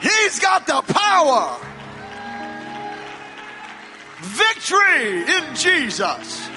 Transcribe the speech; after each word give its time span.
He's 0.00 0.38
got 0.38 0.66
the 0.66 0.82
power. 0.92 1.58
Victory 4.20 5.22
in 5.22 5.54
Jesus. 5.54 6.48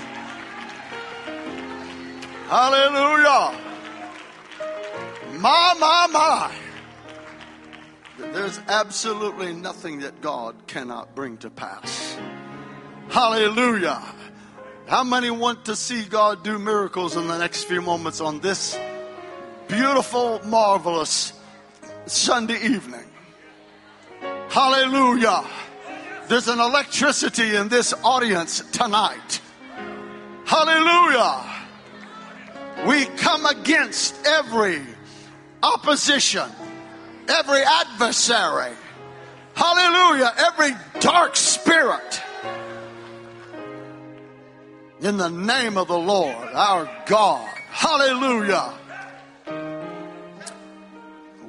Hallelujah. 2.47 3.57
My, 5.39 5.73
my, 5.79 6.07
my. 6.11 6.51
There's 8.17 8.59
absolutely 8.67 9.53
nothing 9.53 9.99
that 9.99 10.21
God 10.21 10.55
cannot 10.67 11.15
bring 11.15 11.37
to 11.37 11.49
pass. 11.49 12.17
Hallelujah. 13.09 14.01
How 14.87 15.03
many 15.03 15.31
want 15.31 15.65
to 15.65 15.75
see 15.75 16.03
God 16.03 16.43
do 16.43 16.59
miracles 16.59 17.15
in 17.15 17.27
the 17.27 17.37
next 17.37 17.63
few 17.63 17.81
moments 17.81 18.21
on 18.21 18.39
this 18.39 18.77
beautiful, 19.67 20.41
marvelous 20.45 21.33
Sunday 22.05 22.61
evening? 22.63 23.05
Hallelujah. 24.49 25.43
There's 26.27 26.47
an 26.47 26.59
electricity 26.59 27.55
in 27.55 27.69
this 27.69 27.93
audience 28.03 28.61
tonight. 28.71 29.41
Hallelujah. 30.45 31.45
We 32.85 33.05
come 33.05 33.45
against 33.45 34.25
every 34.25 34.81
opposition, 35.61 36.49
every 37.27 37.61
adversary. 37.61 38.73
Hallelujah. 39.53 40.33
Every 40.37 40.71
dark 40.99 41.35
spirit. 41.35 42.21
In 45.01 45.17
the 45.17 45.29
name 45.29 45.77
of 45.77 45.87
the 45.87 45.97
Lord, 45.97 46.47
our 46.53 46.89
God. 47.05 47.47
Hallelujah. 47.69 48.73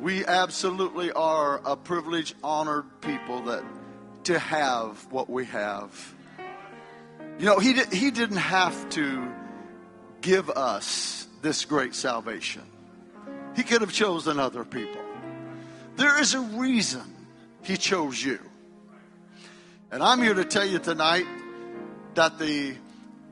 We 0.02 0.26
absolutely 0.26 1.12
are 1.12 1.60
a 1.64 1.76
privileged, 1.76 2.34
honored 2.42 2.86
people 3.02 3.42
that 3.42 3.62
to 4.24 4.36
have 4.36 5.06
what 5.12 5.30
we 5.30 5.44
have. 5.44 6.14
You 7.38 7.46
know, 7.46 7.60
he, 7.60 7.72
did, 7.72 7.92
he 7.92 8.10
didn't 8.10 8.38
have 8.38 8.90
to 8.90 9.32
give 10.20 10.50
us 10.50 11.28
this 11.40 11.64
great 11.64 11.94
salvation. 11.94 12.62
He 13.54 13.62
could 13.62 13.80
have 13.80 13.92
chosen 13.92 14.40
other 14.40 14.64
people. 14.64 15.00
There 15.94 16.20
is 16.20 16.34
a 16.34 16.40
reason 16.40 17.02
he 17.62 17.76
chose 17.76 18.20
you. 18.20 18.40
And 19.92 20.02
I'm 20.02 20.20
here 20.20 20.34
to 20.34 20.44
tell 20.44 20.66
you 20.66 20.80
tonight 20.80 21.26
that 22.14 22.40
the, 22.40 22.74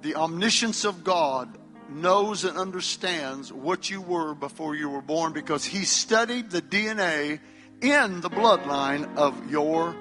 the 0.03 0.15
omniscience 0.15 0.85
of 0.85 1.03
God 1.03 1.53
knows 1.91 2.45
and 2.45 2.57
understands 2.57 3.53
what 3.53 3.91
you 3.91 4.01
were 4.01 4.35
before 4.35 4.75
you 4.75 4.89
were 4.89 5.03
born 5.03 5.33
because 5.33 5.65
he 5.65 5.85
studied 5.85 6.51
the 6.51 6.63
DNA 6.63 7.41
in 7.81 8.21
the 8.21 8.31
bloodline 8.31 9.17
of 9.17 9.51
your 9.51 9.97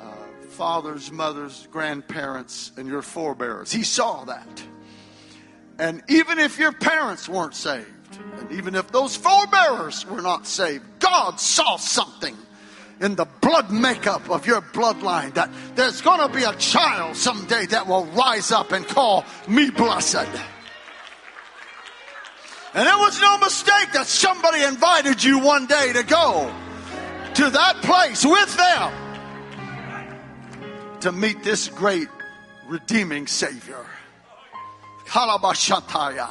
uh, 0.00 0.04
fathers, 0.50 1.10
mothers, 1.10 1.68
grandparents, 1.70 2.72
and 2.76 2.88
your 2.88 3.02
forebears. 3.02 3.72
He 3.72 3.82
saw 3.82 4.24
that. 4.24 4.62
And 5.78 6.02
even 6.08 6.38
if 6.38 6.58
your 6.58 6.72
parents 6.72 7.28
weren't 7.28 7.54
saved, 7.54 7.86
and 8.38 8.52
even 8.52 8.74
if 8.74 8.90
those 8.90 9.16
forebears 9.16 10.06
were 10.06 10.22
not 10.22 10.46
saved, 10.46 10.84
God 10.98 11.38
saw 11.38 11.76
something 11.76 12.36
in 13.00 13.14
the 13.14 13.26
blood 13.40 13.70
makeup 13.70 14.28
of 14.28 14.46
your 14.46 14.60
bloodline 14.60 15.34
that 15.34 15.50
there's 15.76 16.00
going 16.00 16.26
to 16.26 16.34
be 16.34 16.42
a 16.42 16.54
child 16.56 17.16
someday 17.16 17.66
that 17.66 17.86
will 17.86 18.06
rise 18.06 18.50
up 18.50 18.72
and 18.72 18.86
call 18.86 19.24
me 19.46 19.70
blessed. 19.70 20.26
And 22.74 22.86
it 22.86 22.98
was 22.98 23.20
no 23.20 23.38
mistake 23.38 23.92
that 23.94 24.06
somebody 24.06 24.62
invited 24.62 25.24
you 25.24 25.38
one 25.38 25.66
day 25.66 25.92
to 25.94 26.02
go 26.02 26.54
to 27.34 27.50
that 27.50 27.76
place 27.82 28.24
with 28.24 28.56
them 28.56 28.92
to 31.00 31.12
meet 31.12 31.42
this 31.42 31.68
great 31.68 32.08
redeeming 32.68 33.26
Savior. 33.26 33.86
Kalabashataya. 35.06 36.28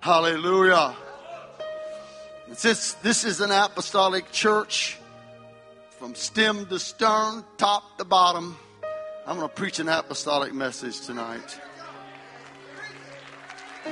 Hallelujah. 0.00 0.96
This, 2.62 2.94
this 2.94 3.24
is 3.24 3.40
an 3.40 3.50
apostolic 3.52 4.32
church 4.32 4.98
from 5.98 6.14
stem 6.14 6.66
to 6.66 6.78
stern, 6.78 7.44
top 7.58 7.98
to 7.98 8.04
bottom. 8.04 8.56
I'm 9.26 9.36
going 9.36 9.48
to 9.48 9.54
preach 9.54 9.78
an 9.78 9.88
apostolic 9.88 10.54
message 10.54 11.02
tonight. 11.02 11.60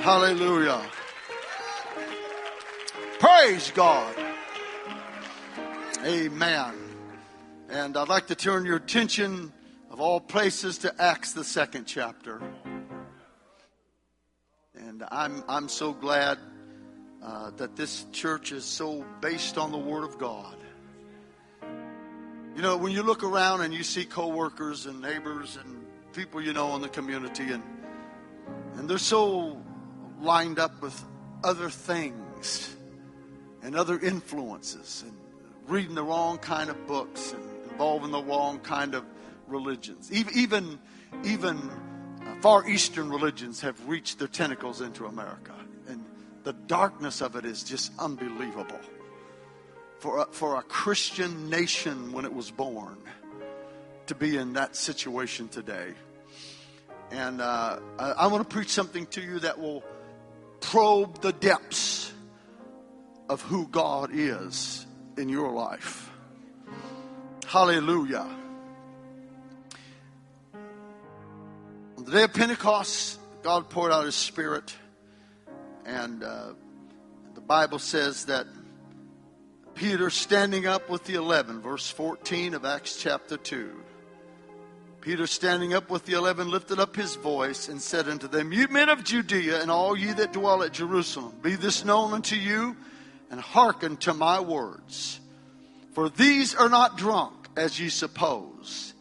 Hallelujah. 0.01 0.81
Praise 3.19 3.71
God. 3.71 4.15
Amen. 6.05 6.73
And 7.69 7.97
I'd 7.97 8.07
like 8.07 8.27
to 8.27 8.35
turn 8.35 8.65
your 8.65 8.77
attention, 8.77 9.51
of 9.91 9.99
all 9.99 10.19
places, 10.21 10.77
to 10.79 11.01
Acts, 11.01 11.33
the 11.33 11.43
second 11.43 11.85
chapter. 11.85 12.41
And 14.75 15.03
I'm, 15.11 15.43
I'm 15.49 15.67
so 15.67 15.91
glad 15.91 16.37
uh, 17.21 17.51
that 17.57 17.75
this 17.75 18.05
church 18.11 18.51
is 18.51 18.63
so 18.63 19.03
based 19.19 19.57
on 19.57 19.71
the 19.71 19.77
Word 19.77 20.03
of 20.03 20.17
God. 20.17 20.55
You 22.55 22.61
know, 22.61 22.77
when 22.77 22.91
you 22.91 23.03
look 23.03 23.23
around 23.23 23.61
and 23.61 23.73
you 23.73 23.83
see 23.83 24.05
coworkers 24.05 24.85
and 24.85 25.01
neighbors 25.01 25.57
and 25.63 25.85
people 26.13 26.41
you 26.41 26.53
know 26.53 26.75
in 26.75 26.81
the 26.81 26.89
community, 26.89 27.51
and 27.51 27.63
and 28.75 28.89
they're 28.89 28.97
so 28.97 29.61
lined 30.21 30.59
up 30.59 30.81
with 30.81 31.03
other 31.43 31.69
things 31.69 32.75
and 33.61 33.75
other 33.75 33.99
influences 33.99 35.03
and 35.05 35.17
reading 35.67 35.95
the 35.95 36.03
wrong 36.03 36.37
kind 36.37 36.69
of 36.69 36.87
books 36.87 37.33
and 37.33 37.43
involving 37.71 38.11
the 38.11 38.23
wrong 38.23 38.59
kind 38.59 38.95
of 38.95 39.05
religions. 39.47 40.11
Even, 40.11 40.79
even 41.23 41.57
uh, 41.57 42.35
Far 42.41 42.67
Eastern 42.67 43.09
religions 43.09 43.61
have 43.61 43.87
reached 43.87 44.19
their 44.19 44.27
tentacles 44.27 44.81
into 44.81 45.05
America. 45.05 45.53
And 45.87 46.03
the 46.43 46.53
darkness 46.53 47.21
of 47.21 47.35
it 47.35 47.45
is 47.45 47.63
just 47.63 47.91
unbelievable. 47.99 48.79
For 49.99 50.19
a, 50.19 50.25
for 50.25 50.57
a 50.57 50.61
Christian 50.63 51.49
nation 51.49 52.11
when 52.11 52.25
it 52.25 52.33
was 52.33 52.51
born 52.51 52.97
to 54.07 54.15
be 54.15 54.37
in 54.37 54.53
that 54.53 54.75
situation 54.75 55.49
today. 55.49 55.93
And 57.11 57.41
uh, 57.41 57.79
I, 57.99 58.11
I 58.11 58.27
want 58.27 58.47
to 58.47 58.53
preach 58.53 58.69
something 58.69 59.05
to 59.07 59.21
you 59.21 59.39
that 59.39 59.59
will 59.59 59.83
probe 60.61 61.21
the 61.21 61.33
depths 61.33 62.11
of 63.29 63.41
who 63.41 63.67
God 63.67 64.11
is 64.13 64.85
in 65.17 65.29
your 65.29 65.51
life. 65.51 66.11
Hallelujah. 67.45 68.27
On 71.97 72.03
the 72.03 72.11
day 72.11 72.23
of 72.23 72.33
Pentecost, 72.33 73.19
God 73.41 73.69
poured 73.69 73.91
out 73.91 74.05
His 74.05 74.15
Spirit, 74.15 74.75
and 75.85 76.23
uh, 76.23 76.53
the 77.33 77.41
Bible 77.41 77.79
says 77.79 78.25
that 78.25 78.45
Peter, 79.75 80.09
standing 80.09 80.65
up 80.65 80.89
with 80.89 81.03
the 81.05 81.15
eleven, 81.15 81.61
verse 81.61 81.89
14 81.89 82.53
of 82.55 82.65
Acts 82.65 83.01
chapter 83.01 83.37
2, 83.37 83.83
Peter, 85.01 85.27
standing 85.27 85.73
up 85.73 85.89
with 85.89 86.05
the 86.05 86.13
eleven, 86.13 86.49
lifted 86.49 86.79
up 86.79 86.95
his 86.95 87.15
voice 87.15 87.69
and 87.69 87.81
said 87.81 88.09
unto 88.09 88.27
them, 88.27 88.51
You 88.51 88.67
men 88.67 88.89
of 88.89 89.03
Judea, 89.03 89.61
and 89.61 89.71
all 89.71 89.97
ye 89.97 90.11
that 90.13 90.33
dwell 90.33 90.63
at 90.63 90.73
Jerusalem, 90.73 91.33
be 91.41 91.55
this 91.55 91.85
known 91.85 92.13
unto 92.13 92.35
you, 92.35 92.75
and 93.29 93.39
hearken 93.39 93.97
to 93.97 94.13
my 94.13 94.39
words. 94.39 95.19
For 95.93 96.09
these 96.09 96.55
are 96.55 96.69
not 96.69 96.97
drunk, 96.97 97.33
as 97.55 97.79
ye 97.79 97.89
suppose, 97.89 98.93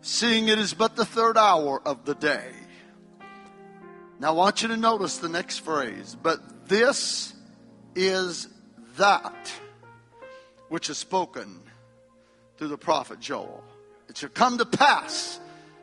seeing 0.00 0.48
it 0.48 0.58
is 0.58 0.74
but 0.74 0.96
the 0.96 1.04
third 1.04 1.36
hour 1.36 1.80
of 1.84 2.04
the 2.04 2.14
day. 2.14 2.52
Now 4.20 4.28
I 4.28 4.32
want 4.32 4.62
you 4.62 4.68
to 4.68 4.76
notice 4.76 5.18
the 5.18 5.28
next 5.28 5.58
phrase. 5.58 6.16
But 6.20 6.68
this 6.68 7.34
is 7.94 8.48
that 8.96 9.52
which 10.68 10.90
is 10.90 10.98
spoken 10.98 11.60
through 12.56 12.68
the 12.68 12.78
prophet 12.78 13.20
Joel. 13.20 13.62
It 14.08 14.16
shall 14.16 14.30
come 14.30 14.58
to 14.58 14.64
pass 14.64 15.38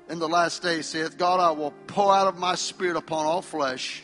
in 0.10 0.19
the 0.19 0.27
last 0.27 0.62
days, 0.62 0.88
saith 0.88 1.18
God, 1.18 1.39
I 1.39 1.51
will 1.51 1.74
pour 1.88 2.13
out 2.13 2.27
of 2.27 2.38
my 2.38 2.56
spirit 2.56 2.98
upon 2.98 3.25
all 3.25 3.42
flesh. 3.42 4.04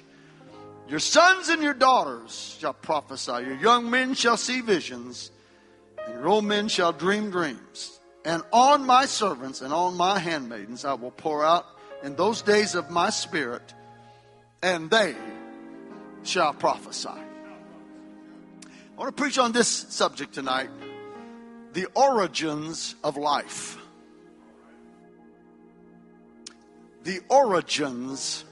Your 0.88 1.00
sons 1.00 1.50
and 1.50 1.62
your 1.62 1.74
daughters 1.74 2.58
shall 2.60 2.74
prophesy. 2.74 3.32
Your 3.32 3.56
young 3.56 3.90
men 3.90 4.14
shall 4.14 4.38
see 4.38 4.62
visions, 4.62 5.32
and 6.06 6.16
your 6.16 6.28
old 6.28 6.46
men 6.46 6.68
shall 6.68 6.92
dream 6.92 7.32
dreams. 7.32 8.00
And 8.26 8.44
on 8.52 8.86
my 8.86 9.06
servants 9.06 9.62
and 9.62 9.74
on 9.74 9.98
my 9.98 10.20
handmaidens 10.20 10.86
I 10.86 10.94
will 10.94 11.12
pour 11.12 11.44
out 11.44 11.66
in 12.04 12.16
those 12.16 12.42
days 12.42 12.76
of 12.76 12.90
my 12.90 13.10
spirit, 13.10 13.74
and 14.62 14.90
they 14.90 15.16
shall 16.24 16.54
prophesy. 16.54 17.10
I 17.10 18.98
want 18.98 19.16
to 19.16 19.22
preach 19.22 19.40
on 19.40 19.52
this 19.52 19.68
subject 19.68 20.34
tonight 20.34 20.70
the 21.74 21.88
origins 21.96 22.96
of 23.04 23.18
life 23.18 23.78
the 27.04 27.20
origins 27.30 28.46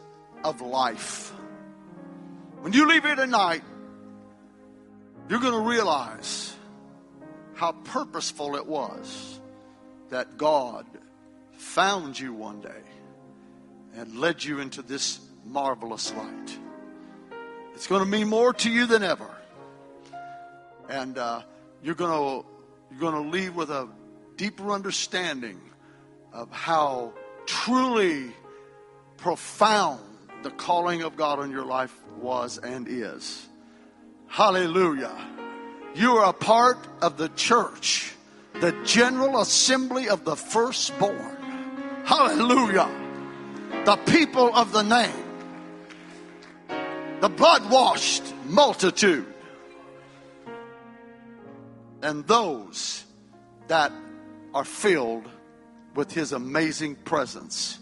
of 0.44 0.62
life. 0.62 1.32
When 2.62 2.74
you 2.74 2.88
leave 2.88 3.04
here 3.04 3.16
tonight, 3.16 3.64
you're 5.30 5.40
going 5.40 5.54
to 5.54 5.70
realize 5.70 6.54
how 7.54 7.74
purposeful 7.74 8.56
it 8.56 8.66
was 8.66 9.40
that 10.10 10.38
God 10.38 10.86
found 11.54 12.20
you 12.20 12.34
one 12.34 12.62
day 12.62 12.82
and 13.96 14.18
led 14.18 14.44
you 14.44 14.60
into 14.60 14.82
this 14.82 15.20
marvelous 15.46 16.14
light. 16.14 16.58
It's 17.74 17.88
going 17.88 18.04
to 18.04 18.10
mean 18.10 18.28
more 18.28 18.54
to 18.54 18.70
you 18.70 18.86
than 18.86 19.04
ever. 19.04 19.30
And 20.90 21.18
uh, 21.18 21.42
you're 21.84 21.96
going 21.96 22.12
to 22.12 22.48
you're 22.92 23.00
going 23.00 23.24
to 23.24 23.30
leave 23.30 23.56
with 23.56 23.70
a 23.70 23.88
deeper 24.36 24.72
understanding 24.72 25.62
of 26.34 26.52
how 26.52 27.14
truly 27.46 28.32
profound 29.20 30.00
the 30.44 30.52
calling 30.52 31.02
of 31.04 31.16
God 31.16 31.40
on 31.40 31.52
your 31.52 31.66
life 31.66 31.94
was 32.22 32.58
and 32.58 32.88
is. 32.88 33.48
Hallelujah. 34.28 35.16
You 35.96 36.18
are 36.18 36.30
a 36.30 36.34
part 36.34 36.78
of 37.02 37.18
the 37.18 37.30
church, 37.30 38.14
the 38.60 38.72
general 38.86 39.42
assembly 39.42 40.08
of 40.08 40.24
the 40.24 40.36
firstborn. 40.36 41.38
Hallelujah. 42.06 42.90
The 43.86 43.98
people 43.98 44.56
of 44.56 44.72
the 44.72 44.84
name, 44.84 45.26
the 47.22 47.30
blood 47.30 47.70
washed 47.70 48.24
multitude, 48.46 49.26
and 52.02 52.26
those 52.28 53.04
that 53.68 53.92
are 54.54 54.64
filled 54.64 55.28
with 55.96 56.12
his 56.12 56.32
amazing 56.32 56.96
presence 56.96 57.80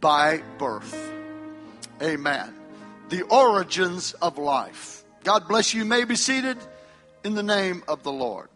by 0.00 0.42
birth. 0.58 0.94
Amen. 2.02 2.54
The 3.08 3.22
origins 3.22 4.12
of 4.14 4.38
life. 4.38 5.04
God 5.24 5.48
bless 5.48 5.74
you. 5.74 5.82
you 5.82 5.86
may 5.86 6.04
be 6.04 6.16
seated 6.16 6.58
in 7.24 7.34
the 7.34 7.42
name 7.42 7.82
of 7.88 8.02
the 8.02 8.12
Lord. 8.12 8.48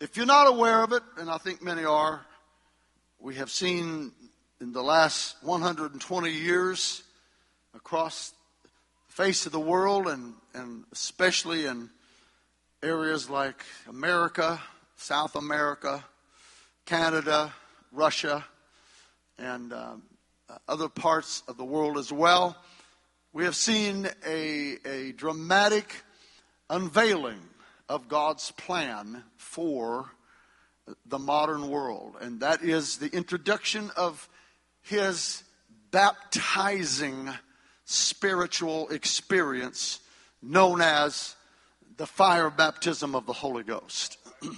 If 0.00 0.16
you're 0.16 0.26
not 0.26 0.48
aware 0.48 0.82
of 0.82 0.92
it, 0.92 1.02
and 1.16 1.30
I 1.30 1.38
think 1.38 1.62
many 1.62 1.84
are, 1.84 2.20
we 3.18 3.36
have 3.36 3.50
seen 3.50 4.12
in 4.60 4.72
the 4.72 4.82
last 4.82 5.36
120 5.42 6.30
years 6.30 7.02
across 7.74 8.32
the 8.62 9.12
face 9.12 9.46
of 9.46 9.52
the 9.52 9.60
world 9.60 10.08
and, 10.08 10.34
and 10.52 10.84
especially 10.92 11.64
in 11.66 11.88
areas 12.82 13.30
like 13.30 13.64
America, 13.88 14.60
South 14.96 15.36
America, 15.36 16.04
Canada, 16.84 17.52
Russia, 17.92 18.44
and 19.38 19.72
um, 19.72 20.02
other 20.68 20.88
parts 20.88 21.42
of 21.48 21.56
the 21.56 21.64
world 21.64 21.98
as 21.98 22.12
well, 22.12 22.56
we 23.32 23.44
have 23.44 23.56
seen 23.56 24.08
a, 24.26 24.76
a 24.84 25.12
dramatic 25.12 26.02
unveiling 26.70 27.40
of 27.88 28.08
God's 28.08 28.50
plan 28.52 29.24
for 29.36 30.10
the 31.06 31.18
modern 31.18 31.68
world, 31.68 32.16
and 32.20 32.40
that 32.40 32.62
is 32.62 32.98
the 32.98 33.08
introduction 33.08 33.90
of 33.96 34.28
His 34.82 35.42
baptizing 35.90 37.30
spiritual 37.84 38.88
experience 38.88 40.00
known 40.42 40.80
as 40.80 41.36
the 41.96 42.06
fire 42.06 42.50
baptism 42.50 43.14
of 43.14 43.26
the 43.26 43.32
Holy 43.32 43.62
Ghost. 43.62 44.18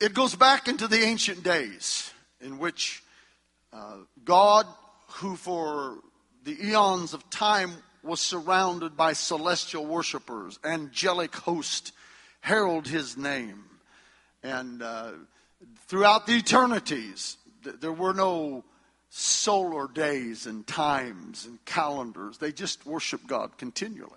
it 0.00 0.14
goes 0.14 0.34
back 0.34 0.68
into 0.68 0.86
the 0.86 1.02
ancient 1.02 1.42
days 1.42 2.12
in 2.40 2.58
which 2.58 3.02
uh, 3.72 3.98
God, 4.24 4.66
who 5.08 5.36
for 5.36 5.98
the 6.44 6.56
eons 6.68 7.14
of 7.14 7.28
time 7.30 7.72
was 8.02 8.20
surrounded 8.20 8.96
by 8.96 9.12
celestial 9.12 9.84
worshipers, 9.84 10.58
angelic 10.64 11.34
host, 11.34 11.92
herald 12.40 12.86
his 12.86 13.16
name. 13.16 13.64
And 14.42 14.82
uh, 14.82 15.12
throughout 15.88 16.26
the 16.26 16.36
eternities, 16.36 17.36
th- 17.64 17.76
there 17.80 17.92
were 17.92 18.14
no 18.14 18.64
solar 19.10 19.88
days 19.88 20.46
and 20.46 20.66
times 20.66 21.46
and 21.46 21.64
calendars. 21.64 22.38
They 22.38 22.52
just 22.52 22.86
worship 22.86 23.26
God 23.26 23.58
continually. 23.58 24.12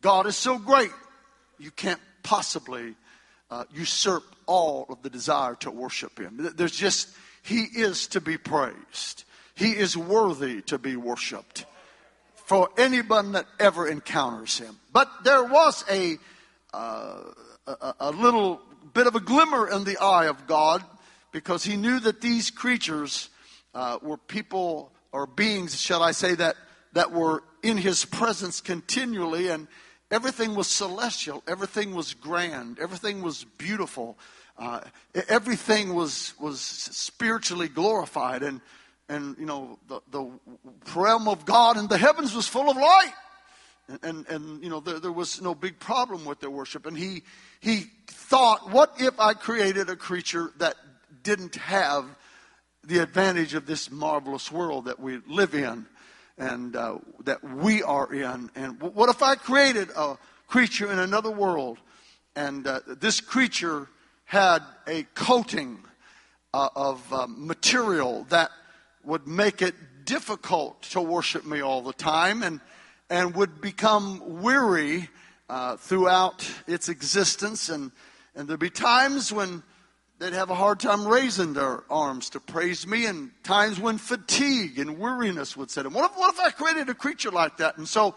God 0.00 0.26
is 0.26 0.36
so 0.36 0.58
great, 0.58 0.90
you 1.58 1.70
can't 1.70 2.00
possibly 2.22 2.94
uh, 3.50 3.64
usurp 3.72 4.22
all 4.46 4.86
of 4.88 5.02
the 5.02 5.10
desire 5.10 5.54
to 5.56 5.70
worship 5.70 6.18
Him. 6.18 6.50
There's 6.56 6.76
just, 6.76 7.08
He 7.42 7.62
is 7.62 8.06
to 8.08 8.20
be 8.20 8.38
praised. 8.38 9.24
He 9.54 9.70
is 9.70 9.96
worthy 9.96 10.62
to 10.62 10.78
be 10.78 10.96
worshiped 10.96 11.66
for 12.34 12.68
anyone 12.76 13.32
that 13.32 13.46
ever 13.58 13.88
encounters 13.88 14.58
Him. 14.58 14.78
But 14.92 15.08
there 15.24 15.44
was 15.44 15.84
a, 15.90 16.18
uh, 16.72 17.20
a, 17.66 17.94
a 18.00 18.10
little 18.10 18.60
bit 18.92 19.06
of 19.06 19.14
a 19.14 19.20
glimmer 19.20 19.68
in 19.68 19.84
the 19.84 19.98
eye 19.98 20.26
of 20.26 20.46
God 20.46 20.82
because 21.32 21.64
He 21.64 21.76
knew 21.76 22.00
that 22.00 22.20
these 22.20 22.50
creatures 22.50 23.30
uh, 23.74 23.98
were 24.02 24.18
people 24.18 24.92
or 25.12 25.26
beings, 25.26 25.80
shall 25.80 26.02
I 26.02 26.12
say, 26.12 26.34
that, 26.34 26.56
that 26.92 27.12
were 27.12 27.42
in 27.62 27.76
His 27.76 28.04
presence 28.04 28.60
continually 28.60 29.48
and 29.48 29.68
Everything 30.14 30.54
was 30.54 30.68
celestial. 30.68 31.42
Everything 31.48 31.92
was 31.92 32.14
grand. 32.14 32.78
Everything 32.78 33.20
was 33.20 33.42
beautiful. 33.58 34.16
Uh, 34.58 34.80
everything 35.28 35.94
was 35.94 36.34
was 36.38 36.60
spiritually 36.60 37.68
glorified, 37.68 38.42
and 38.42 38.60
and 39.08 39.36
you 39.38 39.46
know 39.46 39.78
the 39.88 40.00
the 40.10 40.30
realm 40.94 41.28
of 41.28 41.44
God 41.44 41.76
and 41.76 41.88
the 41.88 41.98
heavens 41.98 42.34
was 42.34 42.46
full 42.46 42.70
of 42.70 42.76
light, 42.76 43.12
and 43.88 43.98
and, 44.02 44.28
and 44.28 44.62
you 44.62 44.70
know 44.70 44.80
there, 44.80 45.00
there 45.00 45.12
was 45.12 45.42
no 45.42 45.54
big 45.54 45.78
problem 45.78 46.24
with 46.24 46.40
their 46.40 46.50
worship. 46.50 46.86
And 46.86 46.96
he 46.96 47.22
he 47.60 47.86
thought, 48.06 48.70
what 48.70 48.94
if 48.98 49.18
I 49.18 49.34
created 49.34 49.90
a 49.90 49.96
creature 49.96 50.52
that 50.58 50.76
didn't 51.22 51.56
have 51.56 52.04
the 52.84 52.98
advantage 52.98 53.54
of 53.54 53.66
this 53.66 53.90
marvelous 53.90 54.52
world 54.52 54.84
that 54.84 55.00
we 55.00 55.20
live 55.26 55.54
in? 55.54 55.86
and 56.38 56.74
uh, 56.74 56.98
that 57.24 57.42
we 57.44 57.82
are 57.82 58.12
in. 58.12 58.50
And 58.54 58.80
what 58.80 59.08
if 59.08 59.22
I 59.22 59.36
created 59.36 59.90
a 59.96 60.18
creature 60.48 60.90
in 60.90 60.98
another 60.98 61.30
world, 61.30 61.78
and 62.34 62.66
uh, 62.66 62.80
this 62.86 63.20
creature 63.20 63.88
had 64.24 64.62
a 64.86 65.04
coating 65.14 65.78
uh, 66.52 66.68
of 66.74 67.12
uh, 67.12 67.26
material 67.28 68.26
that 68.30 68.50
would 69.04 69.26
make 69.26 69.62
it 69.62 69.74
difficult 70.04 70.82
to 70.82 71.00
worship 71.00 71.44
me 71.44 71.60
all 71.60 71.82
the 71.82 71.92
time, 71.92 72.42
and 72.42 72.60
and 73.10 73.34
would 73.34 73.60
become 73.60 74.42
weary 74.42 75.08
uh, 75.48 75.76
throughout 75.76 76.48
its 76.66 76.88
existence, 76.88 77.68
and 77.68 77.92
and 78.34 78.48
there'd 78.48 78.60
be 78.60 78.70
times 78.70 79.32
when 79.32 79.62
they'd 80.18 80.32
have 80.32 80.50
a 80.50 80.54
hard 80.54 80.80
time 80.80 81.06
raising 81.06 81.52
their 81.52 81.84
arms 81.90 82.30
to 82.30 82.40
praise 82.40 82.86
me, 82.86 83.06
and 83.06 83.30
times 83.42 83.78
when 83.78 83.98
fatigue 83.98 84.78
and 84.78 84.98
weariness 84.98 85.56
would 85.56 85.70
set 85.70 85.86
in. 85.86 85.92
What 85.92 86.10
if, 86.10 86.16
what 86.16 86.32
if 86.34 86.40
I 86.40 86.50
created 86.50 86.88
a 86.88 86.94
creature 86.94 87.30
like 87.30 87.58
that? 87.58 87.78
And 87.78 87.88
so 87.88 88.14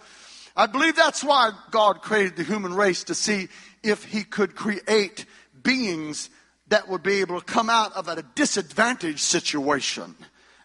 I 0.55 0.67
believe 0.67 0.95
that's 0.95 1.23
why 1.23 1.51
God 1.71 2.01
created 2.01 2.35
the 2.35 2.43
human 2.43 2.73
race 2.73 3.03
to 3.05 3.15
see 3.15 3.47
if 3.83 4.03
He 4.03 4.23
could 4.23 4.55
create 4.55 5.25
beings 5.63 6.29
that 6.67 6.87
would 6.87 7.03
be 7.03 7.19
able 7.19 7.39
to 7.39 7.45
come 7.45 7.69
out 7.69 7.93
of 7.93 8.07
a 8.07 8.23
disadvantaged 8.35 9.19
situation 9.19 10.15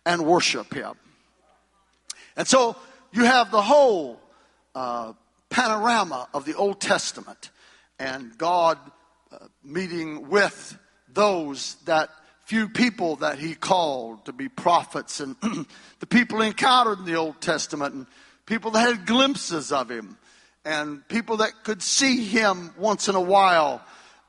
and 0.04 0.24
worship 0.26 0.74
Him. 0.74 0.94
And 2.36 2.46
so 2.48 2.76
you 3.12 3.24
have 3.24 3.50
the 3.50 3.62
whole 3.62 4.18
uh, 4.74 5.12
panorama 5.50 6.28
of 6.32 6.44
the 6.44 6.54
Old 6.54 6.80
Testament 6.80 7.50
and 7.98 8.36
God 8.38 8.78
uh, 9.30 9.38
meeting 9.62 10.28
with 10.28 10.76
those 11.12 11.76
that 11.84 12.10
few 12.44 12.68
people 12.68 13.16
that 13.16 13.38
he 13.38 13.54
called 13.54 14.24
to 14.24 14.32
be 14.32 14.48
prophets 14.48 15.20
and 15.20 15.36
the 16.00 16.06
people 16.06 16.42
encountered 16.42 16.98
in 16.98 17.04
the 17.04 17.14
Old 17.14 17.40
Testament 17.40 17.94
and 17.94 18.06
people 18.46 18.72
that 18.72 18.88
had 18.88 19.06
glimpses 19.06 19.72
of 19.72 19.90
him 19.90 20.18
and 20.64 21.06
people 21.08 21.38
that 21.38 21.64
could 21.64 21.82
see 21.82 22.24
him 22.24 22.74
once 22.76 23.08
in 23.08 23.14
a 23.14 23.20
while 23.20 23.82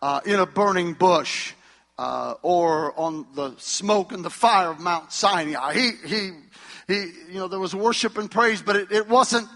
uh, 0.03 0.19
in 0.25 0.37
a 0.37 0.45
burning 0.45 0.91
bush 0.91 1.53
uh, 1.97 2.33
or 2.41 2.93
on 2.99 3.25
the 3.35 3.55
smoke 3.57 4.11
and 4.11 4.25
the 4.25 4.29
fire 4.29 4.69
of 4.69 4.81
Mount 4.81 5.13
Sinai. 5.13 5.73
He, 5.73 5.91
he, 6.05 6.31
he, 6.89 7.11
you 7.29 7.35
know, 7.35 7.47
there 7.47 7.59
was 7.59 7.73
worship 7.73 8.17
and 8.17 8.29
praise, 8.29 8.61
but 8.61 8.75
it, 8.75 8.91
it 8.91 9.07
wasn't 9.07 9.47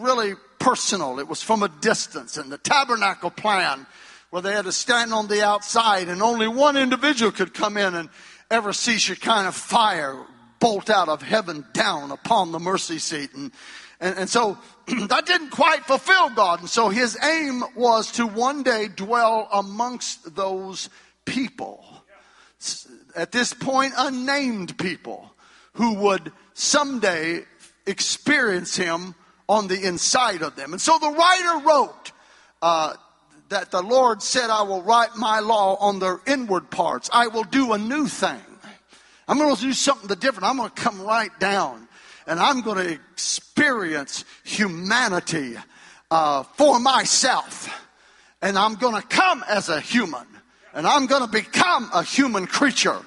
really 0.00 0.32
personal. 0.58 1.20
It 1.20 1.28
was 1.28 1.40
from 1.40 1.62
a 1.62 1.68
distance. 1.68 2.36
And 2.36 2.50
the 2.50 2.58
tabernacle 2.58 3.30
plan 3.30 3.86
where 4.30 4.42
they 4.42 4.52
had 4.52 4.64
to 4.64 4.72
stand 4.72 5.14
on 5.14 5.28
the 5.28 5.46
outside 5.46 6.08
and 6.08 6.20
only 6.20 6.48
one 6.48 6.76
individual 6.76 7.30
could 7.30 7.54
come 7.54 7.76
in 7.76 7.94
and 7.94 8.08
ever 8.50 8.72
see 8.72 8.98
Shekinah 8.98 9.52
fire 9.52 10.20
bolt 10.58 10.90
out 10.90 11.08
of 11.08 11.22
heaven 11.22 11.64
down 11.72 12.10
upon 12.10 12.50
the 12.50 12.58
mercy 12.58 12.98
seat. 12.98 13.34
And, 13.34 13.52
and, 14.02 14.18
and 14.18 14.28
so 14.28 14.58
that 14.86 15.24
didn't 15.24 15.50
quite 15.50 15.84
fulfill 15.86 16.28
God. 16.30 16.60
And 16.60 16.68
so 16.68 16.90
his 16.90 17.16
aim 17.22 17.64
was 17.74 18.12
to 18.12 18.26
one 18.26 18.64
day 18.64 18.88
dwell 18.88 19.48
amongst 19.52 20.34
those 20.34 20.90
people. 21.24 21.84
At 23.14 23.32
this 23.32 23.54
point, 23.54 23.94
unnamed 23.96 24.76
people 24.76 25.34
who 25.74 25.94
would 25.94 26.32
someday 26.54 27.44
experience 27.86 28.76
him 28.76 29.14
on 29.48 29.68
the 29.68 29.86
inside 29.86 30.42
of 30.42 30.56
them. 30.56 30.72
And 30.72 30.80
so 30.80 30.98
the 30.98 31.10
writer 31.10 31.66
wrote 31.66 32.12
uh, 32.60 32.94
that 33.50 33.70
the 33.70 33.82
Lord 33.82 34.22
said, 34.22 34.50
I 34.50 34.62
will 34.62 34.82
write 34.82 35.16
my 35.16 35.40
law 35.40 35.76
on 35.76 35.98
their 35.98 36.20
inward 36.26 36.70
parts. 36.70 37.08
I 37.12 37.28
will 37.28 37.44
do 37.44 37.72
a 37.72 37.78
new 37.78 38.06
thing. 38.06 38.40
I'm 39.28 39.38
going 39.38 39.54
to 39.54 39.62
do 39.62 39.72
something 39.72 40.08
different. 40.18 40.44
I'm 40.44 40.56
going 40.56 40.70
to 40.70 40.74
come 40.74 41.02
right 41.02 41.30
down 41.38 41.88
and 42.26 42.38
I'm 42.38 42.62
going 42.62 42.84
to 42.84 42.92
experience 42.92 44.24
humanity 44.44 45.56
uh, 46.10 46.42
for 46.42 46.78
myself. 46.78 47.78
And 48.40 48.58
I'm 48.58 48.74
going 48.74 49.00
to 49.00 49.06
come 49.06 49.44
as 49.48 49.68
a 49.68 49.80
human. 49.80 50.26
And 50.74 50.86
I'm 50.86 51.06
going 51.06 51.22
to 51.22 51.30
become 51.30 51.90
a 51.94 52.02
human 52.02 52.46
creature. 52.46 52.98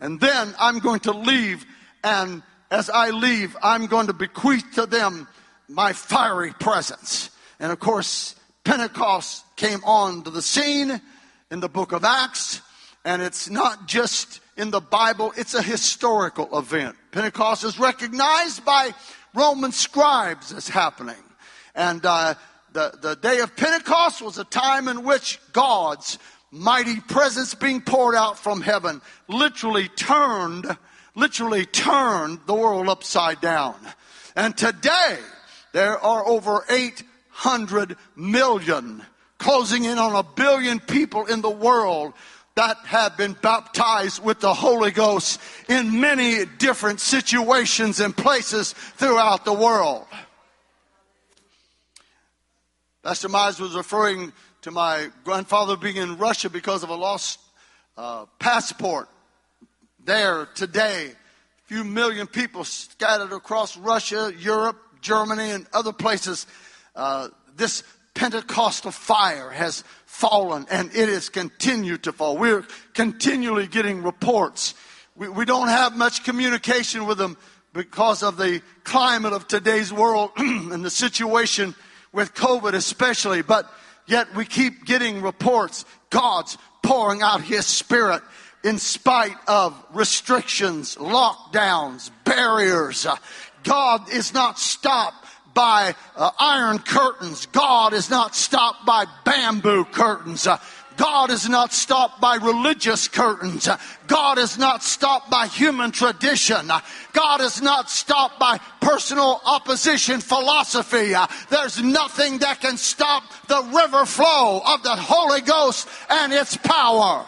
And 0.00 0.20
then 0.20 0.54
I'm 0.58 0.78
going 0.78 1.00
to 1.00 1.12
leave. 1.12 1.64
And 2.02 2.42
as 2.70 2.90
I 2.90 3.10
leave, 3.10 3.56
I'm 3.62 3.86
going 3.86 4.08
to 4.08 4.12
bequeath 4.12 4.64
to 4.74 4.86
them 4.86 5.28
my 5.68 5.92
fiery 5.92 6.52
presence. 6.52 7.30
And 7.60 7.72
of 7.72 7.78
course, 7.78 8.34
Pentecost 8.64 9.44
came 9.56 9.82
on 9.84 10.22
to 10.24 10.30
the 10.30 10.42
scene 10.42 11.00
in 11.50 11.60
the 11.60 11.68
book 11.68 11.92
of 11.92 12.04
Acts, 12.04 12.60
and 13.04 13.22
it's 13.22 13.50
not 13.50 13.86
just 13.86 14.40
in 14.56 14.70
the 14.70 14.80
Bible, 14.80 15.32
it's 15.36 15.54
a 15.54 15.62
historical 15.62 16.58
event. 16.58 16.96
Pentecost 17.12 17.62
is 17.62 17.78
recognized 17.78 18.64
by 18.64 18.92
Roman 19.34 19.70
scribes 19.70 20.52
as 20.52 20.68
happening. 20.68 21.22
And 21.74 22.04
uh, 22.04 22.34
the, 22.72 22.98
the 23.00 23.16
day 23.16 23.40
of 23.40 23.54
Pentecost 23.54 24.22
was 24.22 24.38
a 24.38 24.44
time 24.44 24.88
in 24.88 25.04
which 25.04 25.38
God's 25.52 26.18
mighty 26.50 27.00
presence 27.00 27.54
being 27.54 27.82
poured 27.82 28.14
out 28.14 28.38
from 28.38 28.62
heaven 28.62 29.02
literally 29.28 29.88
turned, 29.88 30.66
literally 31.14 31.66
turned 31.66 32.40
the 32.46 32.54
world 32.54 32.88
upside 32.88 33.40
down. 33.42 33.76
And 34.34 34.56
today, 34.56 35.18
there 35.72 35.98
are 35.98 36.26
over 36.26 36.64
8 36.68 37.02
hundred 37.32 37.96
million, 38.14 39.02
closing 39.38 39.84
in 39.84 39.98
on 39.98 40.14
a 40.14 40.22
billion 40.22 40.78
people 40.80 41.26
in 41.26 41.40
the 41.40 41.50
world 41.50 42.12
that 42.54 42.76
have 42.84 43.16
been 43.16 43.32
baptized 43.40 44.22
with 44.22 44.40
the 44.40 44.52
Holy 44.52 44.90
Ghost 44.90 45.40
in 45.68 46.00
many 46.00 46.44
different 46.58 47.00
situations 47.00 48.00
and 48.00 48.16
places 48.16 48.72
throughout 48.72 49.44
the 49.44 49.52
world. 49.52 50.06
Pastor 53.02 53.28
Mize 53.28 53.58
was 53.58 53.74
referring 53.74 54.32
to 54.60 54.70
my 54.70 55.08
grandfather 55.24 55.76
being 55.76 55.96
in 55.96 56.18
Russia 56.18 56.48
because 56.48 56.82
of 56.82 56.90
a 56.90 56.94
lost 56.94 57.40
uh, 57.96 58.26
passport. 58.38 59.08
There 60.04 60.46
today, 60.54 61.06
a 61.10 61.66
few 61.66 61.84
million 61.84 62.26
people 62.26 62.64
scattered 62.64 63.32
across 63.32 63.76
Russia, 63.76 64.32
Europe, 64.38 64.76
Germany, 65.00 65.50
and 65.50 65.66
other 65.72 65.92
places 65.92 66.46
uh, 66.94 67.28
this 67.56 67.82
Pentecostal 68.14 68.90
fire 68.90 69.50
has 69.50 69.84
fallen 70.04 70.66
and 70.70 70.94
it 70.94 71.08
has 71.08 71.28
continued 71.28 72.04
to 72.04 72.12
fall. 72.12 72.36
We're 72.36 72.66
continually 72.94 73.66
getting 73.66 74.02
reports. 74.02 74.74
We, 75.16 75.28
we 75.28 75.44
don't 75.44 75.68
have 75.68 75.96
much 75.96 76.24
communication 76.24 77.06
with 77.06 77.18
them 77.18 77.36
because 77.72 78.22
of 78.22 78.36
the 78.36 78.60
climate 78.84 79.32
of 79.32 79.48
today's 79.48 79.92
world 79.92 80.30
and 80.36 80.84
the 80.84 80.90
situation 80.90 81.74
with 82.12 82.34
COVID 82.34 82.74
especially, 82.74 83.40
but 83.40 83.72
yet 84.06 84.34
we 84.34 84.44
keep 84.44 84.84
getting 84.84 85.22
reports. 85.22 85.86
God's 86.10 86.58
pouring 86.82 87.22
out 87.22 87.40
His 87.40 87.66
Spirit 87.66 88.22
in 88.62 88.78
spite 88.78 89.36
of 89.48 89.74
restrictions, 89.92 90.96
lockdowns, 90.96 92.10
barriers. 92.24 93.06
God 93.64 94.12
is 94.12 94.34
not 94.34 94.58
stopped 94.58 95.21
by 95.54 95.94
uh, 96.16 96.30
iron 96.38 96.78
curtains. 96.78 97.46
God 97.46 97.92
is 97.92 98.10
not 98.10 98.34
stopped 98.34 98.86
by 98.86 99.04
bamboo 99.24 99.84
curtains. 99.84 100.46
Uh, 100.46 100.58
God 100.96 101.30
is 101.30 101.48
not 101.48 101.72
stopped 101.72 102.20
by 102.20 102.36
religious 102.36 103.08
curtains. 103.08 103.66
Uh, 103.66 103.78
God 104.06 104.38
is 104.38 104.58
not 104.58 104.82
stopped 104.82 105.30
by 105.30 105.46
human 105.46 105.90
tradition. 105.90 106.70
Uh, 106.70 106.80
God 107.12 107.40
is 107.40 107.62
not 107.62 107.90
stopped 107.90 108.38
by 108.38 108.58
personal 108.80 109.40
opposition 109.44 110.20
philosophy. 110.20 111.14
Uh, 111.14 111.26
there's 111.50 111.82
nothing 111.82 112.38
that 112.38 112.60
can 112.60 112.76
stop 112.76 113.24
the 113.48 113.62
river 113.74 114.04
flow 114.04 114.60
of 114.66 114.82
the 114.82 114.96
Holy 114.96 115.40
Ghost 115.40 115.88
and 116.10 116.32
its 116.32 116.56
power. 116.56 117.26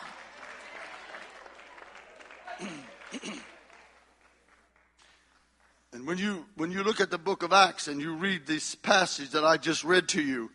When 6.05 6.19
you, 6.19 6.45
when 6.57 6.71
you 6.71 6.83
look 6.83 7.01
at 7.01 7.11
the 7.11 7.19
book 7.19 7.43
of 7.43 7.53
Acts 7.53 7.89
and 7.89 8.01
you 8.01 8.15
read 8.15 8.47
this 8.47 8.75
passage 8.75 9.31
that 9.31 9.45
I 9.45 9.57
just 9.57 9.85
read 9.85 10.09
to 10.09 10.23
you, 10.23 10.51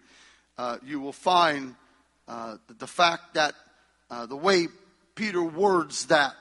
uh, 0.57 0.77
you 0.85 0.99
will 0.99 1.13
find 1.13 1.75
uh, 2.27 2.57
the 2.77 2.85
fact 2.85 3.33
that 3.33 3.55
uh, 4.11 4.27
the 4.27 4.35
way 4.35 4.67
Peter 5.15 5.41
words 5.41 6.05
that, 6.07 6.35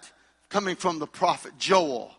coming 0.50 0.76
from 0.76 0.98
the 0.98 1.06
prophet 1.06 1.52
Joel, 1.58 2.12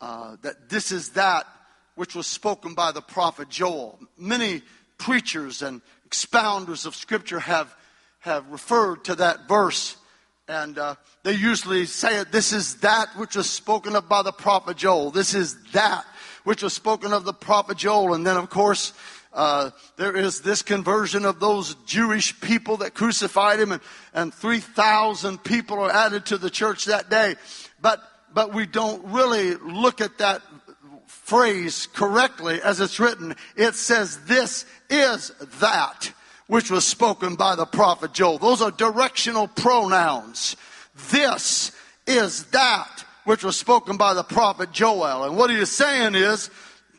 uh, 0.00 0.36
that 0.40 0.70
this 0.70 0.92
is 0.92 1.10
that 1.10 1.46
which 1.94 2.14
was 2.14 2.26
spoken 2.26 2.74
by 2.74 2.92
the 2.92 3.02
prophet 3.02 3.50
Joel. 3.50 3.98
Many 4.16 4.62
preachers 4.96 5.60
and 5.60 5.82
expounders 6.08 6.86
of 6.86 6.94
Scripture 6.94 7.40
have, 7.40 7.74
have 8.20 8.50
referred 8.50 9.04
to 9.04 9.14
that 9.16 9.46
verse. 9.46 9.96
And 10.48 10.78
uh, 10.78 10.94
they 11.22 11.32
usually 11.32 11.84
say 11.84 12.20
it, 12.20 12.32
this 12.32 12.52
is 12.52 12.76
that 12.76 13.08
which 13.16 13.36
was 13.36 13.48
spoken 13.48 13.94
of 13.94 14.08
by 14.08 14.22
the 14.22 14.32
prophet 14.32 14.78
Joel. 14.78 15.10
This 15.10 15.34
is 15.34 15.62
that 15.72 16.06
which 16.44 16.62
was 16.62 16.72
spoken 16.72 17.12
of 17.12 17.24
the 17.24 17.32
prophet 17.32 17.78
Joel. 17.78 18.14
And 18.14 18.26
then, 18.26 18.36
of 18.36 18.50
course, 18.50 18.92
uh, 19.32 19.70
there 19.96 20.16
is 20.16 20.40
this 20.40 20.62
conversion 20.62 21.24
of 21.24 21.38
those 21.40 21.74
Jewish 21.86 22.38
people 22.40 22.78
that 22.78 22.94
crucified 22.94 23.60
him, 23.60 23.72
and, 23.72 23.82
and 24.12 24.34
3,000 24.34 25.42
people 25.44 25.78
are 25.78 25.90
added 25.90 26.26
to 26.26 26.38
the 26.38 26.50
church 26.50 26.86
that 26.86 27.08
day. 27.10 27.36
But, 27.80 28.02
but 28.34 28.52
we 28.52 28.66
don't 28.66 29.04
really 29.06 29.54
look 29.54 30.00
at 30.00 30.18
that 30.18 30.42
phrase 31.06 31.86
correctly 31.86 32.60
as 32.62 32.80
it's 32.80 32.98
written. 32.98 33.36
It 33.56 33.74
says, 33.74 34.24
This 34.24 34.64
is 34.88 35.32
that 35.60 36.12
which 36.48 36.68
was 36.68 36.84
spoken 36.84 37.36
by 37.36 37.54
the 37.54 37.64
prophet 37.64 38.12
Joel. 38.12 38.38
Those 38.38 38.60
are 38.60 38.72
directional 38.72 39.46
pronouns. 39.46 40.56
This 41.12 41.70
is 42.08 42.46
that 42.46 43.04
which 43.30 43.44
was 43.44 43.56
spoken 43.56 43.96
by 43.96 44.12
the 44.12 44.24
prophet 44.24 44.72
Joel. 44.72 45.22
And 45.22 45.36
what 45.36 45.50
he 45.50 45.56
is 45.56 45.70
saying 45.70 46.16
is, 46.16 46.50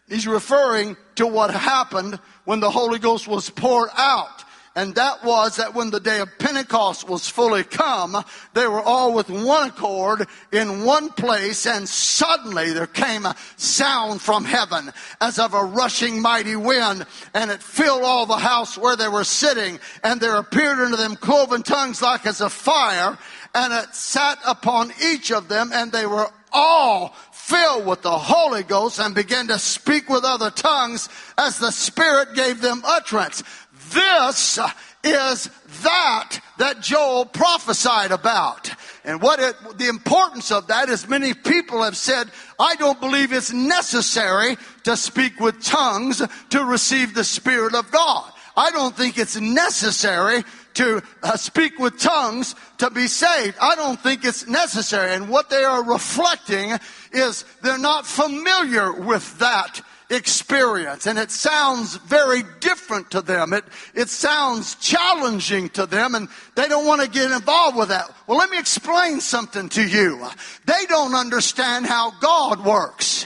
he's 0.07 0.25
referring 0.25 0.95
to 1.15 1.27
what 1.27 1.53
happened 1.53 2.17
when 2.45 2.61
the 2.61 2.71
Holy 2.71 2.99
Ghost 2.99 3.27
was 3.27 3.49
poured 3.49 3.89
out. 3.97 4.45
And 4.73 4.95
that 4.95 5.25
was 5.25 5.57
that 5.57 5.75
when 5.75 5.89
the 5.89 5.99
day 5.99 6.21
of 6.21 6.29
Pentecost 6.39 7.05
was 7.09 7.27
fully 7.27 7.65
come, 7.65 8.15
they 8.53 8.65
were 8.65 8.79
all 8.79 9.13
with 9.13 9.29
one 9.29 9.67
accord 9.67 10.25
in 10.53 10.85
one 10.85 11.09
place, 11.09 11.65
and 11.65 11.89
suddenly 11.89 12.71
there 12.71 12.87
came 12.87 13.25
a 13.25 13.35
sound 13.57 14.21
from 14.21 14.45
heaven 14.45 14.93
as 15.19 15.37
of 15.37 15.53
a 15.53 15.65
rushing 15.65 16.21
mighty 16.21 16.55
wind, 16.55 17.05
and 17.33 17.51
it 17.51 17.61
filled 17.61 18.03
all 18.03 18.25
the 18.25 18.37
house 18.37 18.77
where 18.77 18.95
they 18.95 19.09
were 19.09 19.25
sitting, 19.25 19.77
and 20.05 20.21
there 20.21 20.37
appeared 20.37 20.79
unto 20.79 20.95
them 20.95 21.17
cloven 21.17 21.63
tongues 21.63 22.01
like 22.01 22.25
as 22.25 22.39
of 22.39 22.53
fire, 22.53 23.17
and 23.53 23.73
it 23.73 23.93
sat 23.93 24.39
upon 24.45 24.91
each 25.03 25.31
of 25.31 25.47
them, 25.47 25.71
and 25.73 25.91
they 25.91 26.05
were 26.05 26.27
all 26.51 27.15
filled 27.31 27.85
with 27.85 28.01
the 28.01 28.17
Holy 28.17 28.63
Ghost 28.63 28.99
and 28.99 29.15
began 29.15 29.47
to 29.47 29.59
speak 29.59 30.09
with 30.09 30.23
other 30.23 30.51
tongues 30.51 31.09
as 31.37 31.59
the 31.59 31.71
Spirit 31.71 32.33
gave 32.35 32.61
them 32.61 32.81
utterance. 32.85 33.43
This 33.91 34.59
is 35.03 35.49
that 35.83 36.39
that 36.57 36.81
Joel 36.81 37.25
prophesied 37.25 38.11
about. 38.11 38.69
And 39.03 39.21
what 39.21 39.39
it, 39.39 39.55
the 39.77 39.87
importance 39.87 40.51
of 40.51 40.67
that 40.67 40.89
is 40.89 41.07
many 41.07 41.33
people 41.33 41.81
have 41.81 41.97
said, 41.97 42.29
I 42.59 42.75
don't 42.75 42.99
believe 42.99 43.33
it's 43.33 43.51
necessary 43.51 44.57
to 44.83 44.95
speak 44.95 45.39
with 45.39 45.63
tongues 45.63 46.21
to 46.51 46.63
receive 46.63 47.15
the 47.15 47.23
Spirit 47.23 47.73
of 47.73 47.91
God. 47.91 48.31
I 48.55 48.71
don't 48.71 48.95
think 48.95 49.17
it's 49.17 49.39
necessary 49.39 50.43
to 50.75 51.01
uh, 51.23 51.35
speak 51.37 51.79
with 51.79 51.99
tongues 51.99 52.55
to 52.77 52.89
be 52.89 53.07
saved. 53.07 53.57
I 53.61 53.75
don't 53.75 53.99
think 53.99 54.23
it's 54.25 54.47
necessary. 54.47 55.13
And 55.13 55.29
what 55.29 55.49
they 55.49 55.63
are 55.63 55.83
reflecting 55.83 56.71
is 57.11 57.45
they're 57.61 57.77
not 57.77 58.05
familiar 58.05 58.93
with 58.93 59.39
that 59.39 59.81
experience 60.11 61.07
and 61.07 61.17
it 61.17 61.31
sounds 61.31 61.95
very 61.95 62.43
different 62.59 63.11
to 63.11 63.21
them. 63.21 63.53
It, 63.53 63.63
it 63.95 64.09
sounds 64.09 64.75
challenging 64.75 65.69
to 65.69 65.85
them 65.85 66.15
and 66.15 66.27
they 66.55 66.67
don't 66.67 66.85
want 66.85 67.01
to 67.01 67.09
get 67.09 67.31
involved 67.31 67.77
with 67.77 67.89
that. 67.89 68.11
Well, 68.27 68.37
let 68.37 68.49
me 68.49 68.59
explain 68.59 69.21
something 69.21 69.69
to 69.69 69.87
you. 69.87 70.27
They 70.65 70.85
don't 70.87 71.15
understand 71.15 71.85
how 71.85 72.11
God 72.19 72.65
works. 72.65 73.25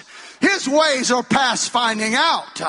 His 0.51 0.69
ways 0.69 1.09
are 1.09 1.23
past 1.23 1.71
finding 1.71 2.13
out. 2.13 2.61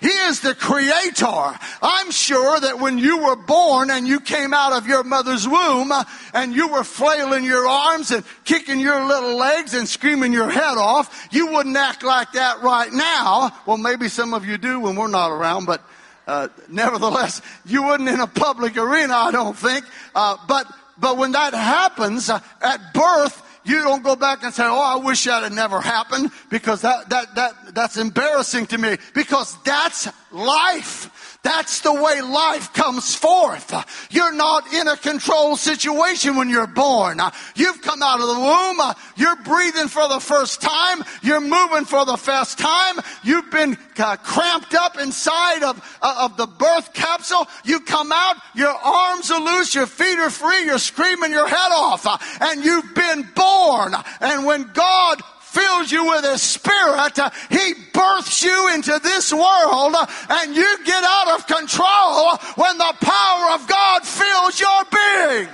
He 0.00 0.06
is 0.06 0.40
the 0.40 0.54
creator. 0.54 1.58
I'm 1.82 2.12
sure 2.12 2.60
that 2.60 2.78
when 2.78 2.96
you 2.96 3.24
were 3.24 3.34
born 3.34 3.90
and 3.90 4.06
you 4.06 4.20
came 4.20 4.54
out 4.54 4.72
of 4.72 4.86
your 4.86 5.02
mother's 5.02 5.48
womb 5.48 5.90
and 6.32 6.54
you 6.54 6.68
were 6.68 6.84
flailing 6.84 7.44
your 7.44 7.66
arms 7.66 8.12
and 8.12 8.24
kicking 8.44 8.78
your 8.78 9.04
little 9.04 9.36
legs 9.36 9.74
and 9.74 9.88
screaming 9.88 10.32
your 10.32 10.48
head 10.48 10.78
off, 10.78 11.28
you 11.32 11.48
wouldn't 11.48 11.76
act 11.76 12.04
like 12.04 12.30
that 12.32 12.62
right 12.62 12.92
now. 12.92 13.50
Well, 13.66 13.78
maybe 13.78 14.08
some 14.08 14.32
of 14.32 14.46
you 14.46 14.56
do 14.56 14.78
when 14.78 14.94
we're 14.94 15.08
not 15.08 15.32
around, 15.32 15.66
but 15.66 15.82
uh, 16.28 16.48
nevertheless, 16.68 17.42
you 17.66 17.82
wouldn't 17.82 18.08
in 18.08 18.20
a 18.20 18.28
public 18.28 18.76
arena, 18.76 19.14
I 19.14 19.32
don't 19.32 19.56
think. 19.56 19.84
Uh, 20.14 20.36
but 20.46 20.66
but 20.98 21.16
when 21.16 21.32
that 21.32 21.52
happens 21.52 22.30
uh, 22.30 22.38
at 22.62 22.94
birth, 22.94 23.42
you 23.64 23.82
don't 23.82 24.02
go 24.02 24.16
back 24.16 24.42
and 24.42 24.52
say, 24.52 24.64
"Oh, 24.64 24.80
I 24.80 24.96
wish 24.96 25.24
that 25.24 25.42
had 25.42 25.52
never 25.52 25.80
happened," 25.80 26.30
because 26.50 26.82
that 26.82 27.08
that 27.10 27.34
that 27.34 27.74
that's 27.74 27.96
embarrassing 27.96 28.66
to 28.68 28.78
me. 28.78 28.98
Because 29.14 29.56
that's 29.64 30.08
life. 30.30 31.33
That's 31.44 31.80
the 31.80 31.92
way 31.92 32.22
life 32.22 32.72
comes 32.72 33.14
forth. 33.14 33.72
You're 34.10 34.32
not 34.32 34.72
in 34.72 34.88
a 34.88 34.96
controlled 34.96 35.58
situation 35.58 36.36
when 36.36 36.48
you're 36.48 36.66
born. 36.66 37.20
You've 37.54 37.82
come 37.82 38.02
out 38.02 38.18
of 38.18 38.28
the 38.28 38.40
womb. 38.40 38.94
You're 39.16 39.36
breathing 39.44 39.88
for 39.88 40.08
the 40.08 40.20
first 40.20 40.62
time. 40.62 41.04
You're 41.22 41.42
moving 41.42 41.84
for 41.84 42.06
the 42.06 42.16
first 42.16 42.58
time. 42.58 42.96
You've 43.22 43.50
been 43.50 43.76
uh, 43.98 44.16
cramped 44.16 44.74
up 44.74 44.98
inside 44.98 45.62
of, 45.62 45.98
uh, 46.00 46.22
of 46.22 46.38
the 46.38 46.46
birth 46.46 46.94
capsule. 46.94 47.46
You 47.62 47.80
come 47.80 48.10
out, 48.10 48.36
your 48.54 48.72
arms 48.72 49.30
are 49.30 49.40
loose, 49.40 49.74
your 49.74 49.86
feet 49.86 50.18
are 50.18 50.30
free, 50.30 50.64
you're 50.64 50.78
screaming 50.78 51.30
your 51.30 51.46
head 51.46 51.72
off, 51.72 52.06
and 52.40 52.64
you've 52.64 52.94
been 52.94 53.28
born. 53.34 53.92
And 54.22 54.46
when 54.46 54.70
God 54.72 55.20
fills 55.54 55.92
you 55.92 56.06
with 56.06 56.24
His 56.24 56.42
Spirit, 56.42 57.18
uh, 57.18 57.30
He 57.50 57.74
births 57.92 58.42
you 58.42 58.74
into 58.74 58.98
this 59.02 59.32
world, 59.32 59.94
uh, 59.94 60.06
and 60.30 60.54
you 60.54 60.78
get 60.84 61.04
out 61.04 61.38
of 61.38 61.46
control 61.46 62.36
when 62.56 62.76
the 62.78 62.94
power 63.00 63.54
of 63.54 63.66
God 63.68 64.04
fills 64.04 64.60
your 64.60 64.84
being. 64.90 65.48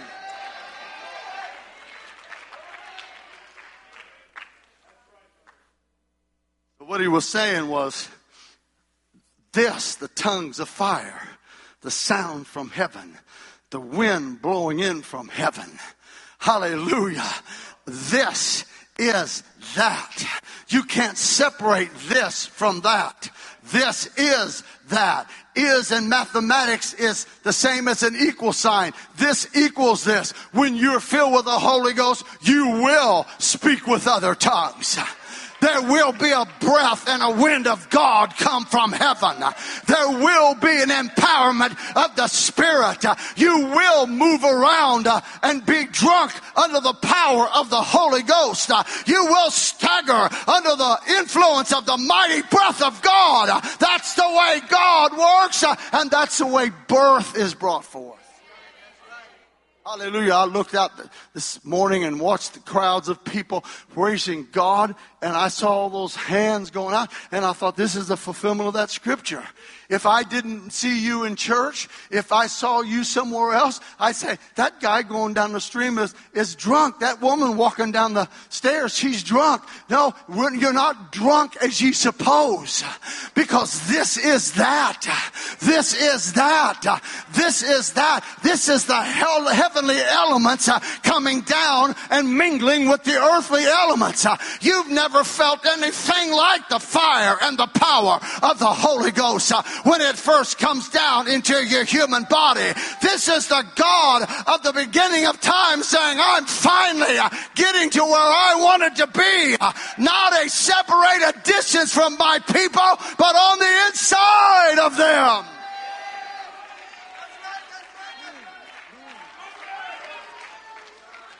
But 6.79 6.89
what 6.89 7.01
he 7.01 7.09
was 7.09 7.29
saying 7.29 7.69
was 7.69 8.09
this 9.53 9.97
the 9.97 10.09
tongues 10.09 10.61
of 10.61 10.69
fire, 10.69 11.29
the 11.83 11.91
sound 11.91 12.47
from 12.47 12.71
heaven, 12.71 13.19
the 13.71 13.81
wind 13.81 14.41
blowing 14.41 14.79
in 14.79 15.03
from 15.03 15.29
heaven. 15.29 15.79
Hallelujah. 16.39 17.31
This 17.85 18.65
is 19.01 19.43
that. 19.75 20.43
You 20.69 20.85
can't 20.85 21.19
separate 21.19 21.91
this 22.09 22.47
from 22.47 22.83
that. 22.83 23.31
This 23.73 24.07
is 24.17 24.63
that. 24.89 25.29
Is 25.57 25.91
in 25.91 26.09
mathematics 26.09 26.95
is 26.95 27.27
the 27.43 27.53
same 27.53 27.89
as 27.89 28.05
an 28.05 28.15
equal 28.15 28.53
sign. 28.53 28.93
This 29.17 29.49
equals 29.57 30.05
this. 30.05 30.31
When 30.53 30.77
you're 30.77 31.01
filled 31.01 31.35
with 31.35 31.45
the 31.45 31.59
Holy 31.59 31.93
Ghost, 31.93 32.25
you 32.43 32.69
will 32.69 33.27
speak 33.39 33.87
with 33.87 34.07
other 34.07 34.35
tongues 34.35 34.97
there 35.61 35.83
will 35.83 36.13
be 36.13 36.31
a 36.31 36.45
breath 36.61 37.09
and 37.09 37.23
a 37.23 37.43
wind 37.43 37.67
of 37.67 37.89
God 37.91 38.37
come 38.37 38.65
from 38.65 38.93
heaven. 38.93 39.37
There 39.87 40.09
will 40.09 40.55
be 40.55 40.83
an 40.83 40.89
empowerment 40.89 41.77
of 41.97 42.17
the 42.17 42.29
Spirit. 42.29 43.05
You 43.37 43.67
will 43.67 44.07
move 44.07 44.45
around 44.45 45.07
and 45.43 45.65
be 45.65 45.87
drunk 45.87 46.33
under 46.57 46.81
the 46.81 46.95
power 46.95 47.49
of 47.55 47.71
the 47.71 47.81
Holy 47.81 48.23
Ghost. 48.23 48.71
You 49.07 49.25
will 49.27 49.51
stagger 49.51 50.29
under 50.47 50.77
the 50.77 50.99
influence 51.19 51.73
of 51.73 51.87
the 51.87 51.97
mighty 51.97 52.43
breath 52.43 52.83
of 52.83 53.01
God. 53.03 53.63
That's 53.79 54.15
the 54.15 54.29
way 54.29 54.61
God 54.69 55.17
works, 55.17 55.65
and 55.93 56.11
that's 56.11 56.39
the 56.39 56.47
way 56.47 56.71
birth 56.89 57.37
is 57.37 57.55
brought 57.55 57.85
forth. 57.85 58.20
Hallelujah. 59.91 60.35
I 60.35 60.45
looked 60.45 60.77
out 60.77 60.93
this 61.35 61.65
morning 61.65 62.05
and 62.05 62.21
watched 62.21 62.55
the 62.55 62.61
crowds 62.61 63.09
of 63.09 63.25
people 63.25 63.65
praising 63.93 64.47
God, 64.53 64.95
and 65.21 65.33
I 65.33 65.49
saw 65.49 65.71
all 65.71 65.91
those 65.91 66.15
hands 66.15 66.71
going 66.71 66.95
out, 66.95 67.11
and 67.33 67.45
I 67.45 67.53
thought, 67.53 67.75
this 67.75 67.97
is 67.97 68.07
the 68.07 68.17
fulfillment 68.17 68.69
of 68.69 68.75
that 68.75 68.91
scripture. 68.91 69.43
If 69.91 70.07
I 70.07 70.23
didn't 70.23 70.71
see 70.71 71.05
you 71.05 71.25
in 71.25 71.35
church, 71.35 71.89
if 72.11 72.33
I 72.33 72.47
saw 72.47 72.81
you 72.81 73.03
somewhere 73.03 73.55
else, 73.55 73.81
I'd 73.99 74.15
say, 74.15 74.39
that 74.55 74.81
guy 74.81 75.03
going 75.03 75.35
down 75.35 75.53
the 75.53 75.61
stream 75.61 75.99
is, 75.99 76.15
is 76.33 76.55
drunk. 76.55 77.01
That 77.01 77.21
woman 77.21 77.57
walking 77.57 77.91
down 77.91 78.15
the 78.15 78.29
stairs, 78.51 78.97
she's 78.97 79.25
drunk. 79.25 79.63
No, 79.89 80.15
you're 80.29 80.73
not 80.73 81.11
drunk 81.11 81.57
as 81.57 81.81
you 81.81 81.93
suppose. 81.93 82.85
Because 83.35 83.89
this 83.89 84.17
is 84.17 84.53
that. 84.53 85.03
This 85.61 86.01
is 86.01 86.35
that. 86.35 87.03
This 87.33 87.63
is 87.63 87.93
that. 87.95 88.25
This 88.45 88.69
is 88.69 88.87
the 88.87 89.03
hell, 89.03 89.49
heavenly 89.49 89.99
elements 89.99 90.69
uh, 90.69 90.79
coming 91.03 91.41
down 91.41 91.97
and 92.11 92.39
mingling 92.39 92.89
with 92.89 93.03
the 93.03 93.21
earthly 93.21 93.65
elements. 93.65 94.25
Uh, 94.25 94.37
you've 94.61 94.91
never 94.91 95.25
felt 95.25 95.67
anything 95.67 96.31
like 96.31 96.69
the 96.69 96.79
fire 96.79 97.37
and 97.43 97.59
the 97.59 97.67
power 97.67 98.21
of 98.43 98.61
the 98.61 98.67
Holy 98.67 99.11
Ghost. 99.11 99.51
Uh, 99.53 99.63
when 99.85 100.01
it 100.01 100.17
first 100.17 100.59
comes 100.59 100.89
down 100.89 101.29
into 101.29 101.55
your 101.65 101.85
human 101.85 102.25
body. 102.29 102.73
This 103.03 103.29
is 103.29 103.49
the 103.49 103.65
God 103.77 104.23
of 104.47 104.63
the 104.63 104.73
beginning 104.73 105.27
of 105.27 105.41
time 105.41 105.83
saying, 105.83 106.19
I'm 106.21 106.45
finally 106.45 107.17
getting 107.55 107.91
to 107.91 108.01
where 108.01 108.15
I 108.15 108.57
wanted 108.59 108.97
to 108.97 109.07
be. 109.07 109.57
Not 110.03 110.45
a 110.45 110.49
separated 110.49 111.43
distance 111.45 111.93
from 111.93 112.17
my 112.17 112.39
people, 112.39 112.91
but 113.19 113.37
on 113.37 113.59
the 113.59 113.87
inside 113.89 114.79
of 114.79 114.97
them. 114.97 115.45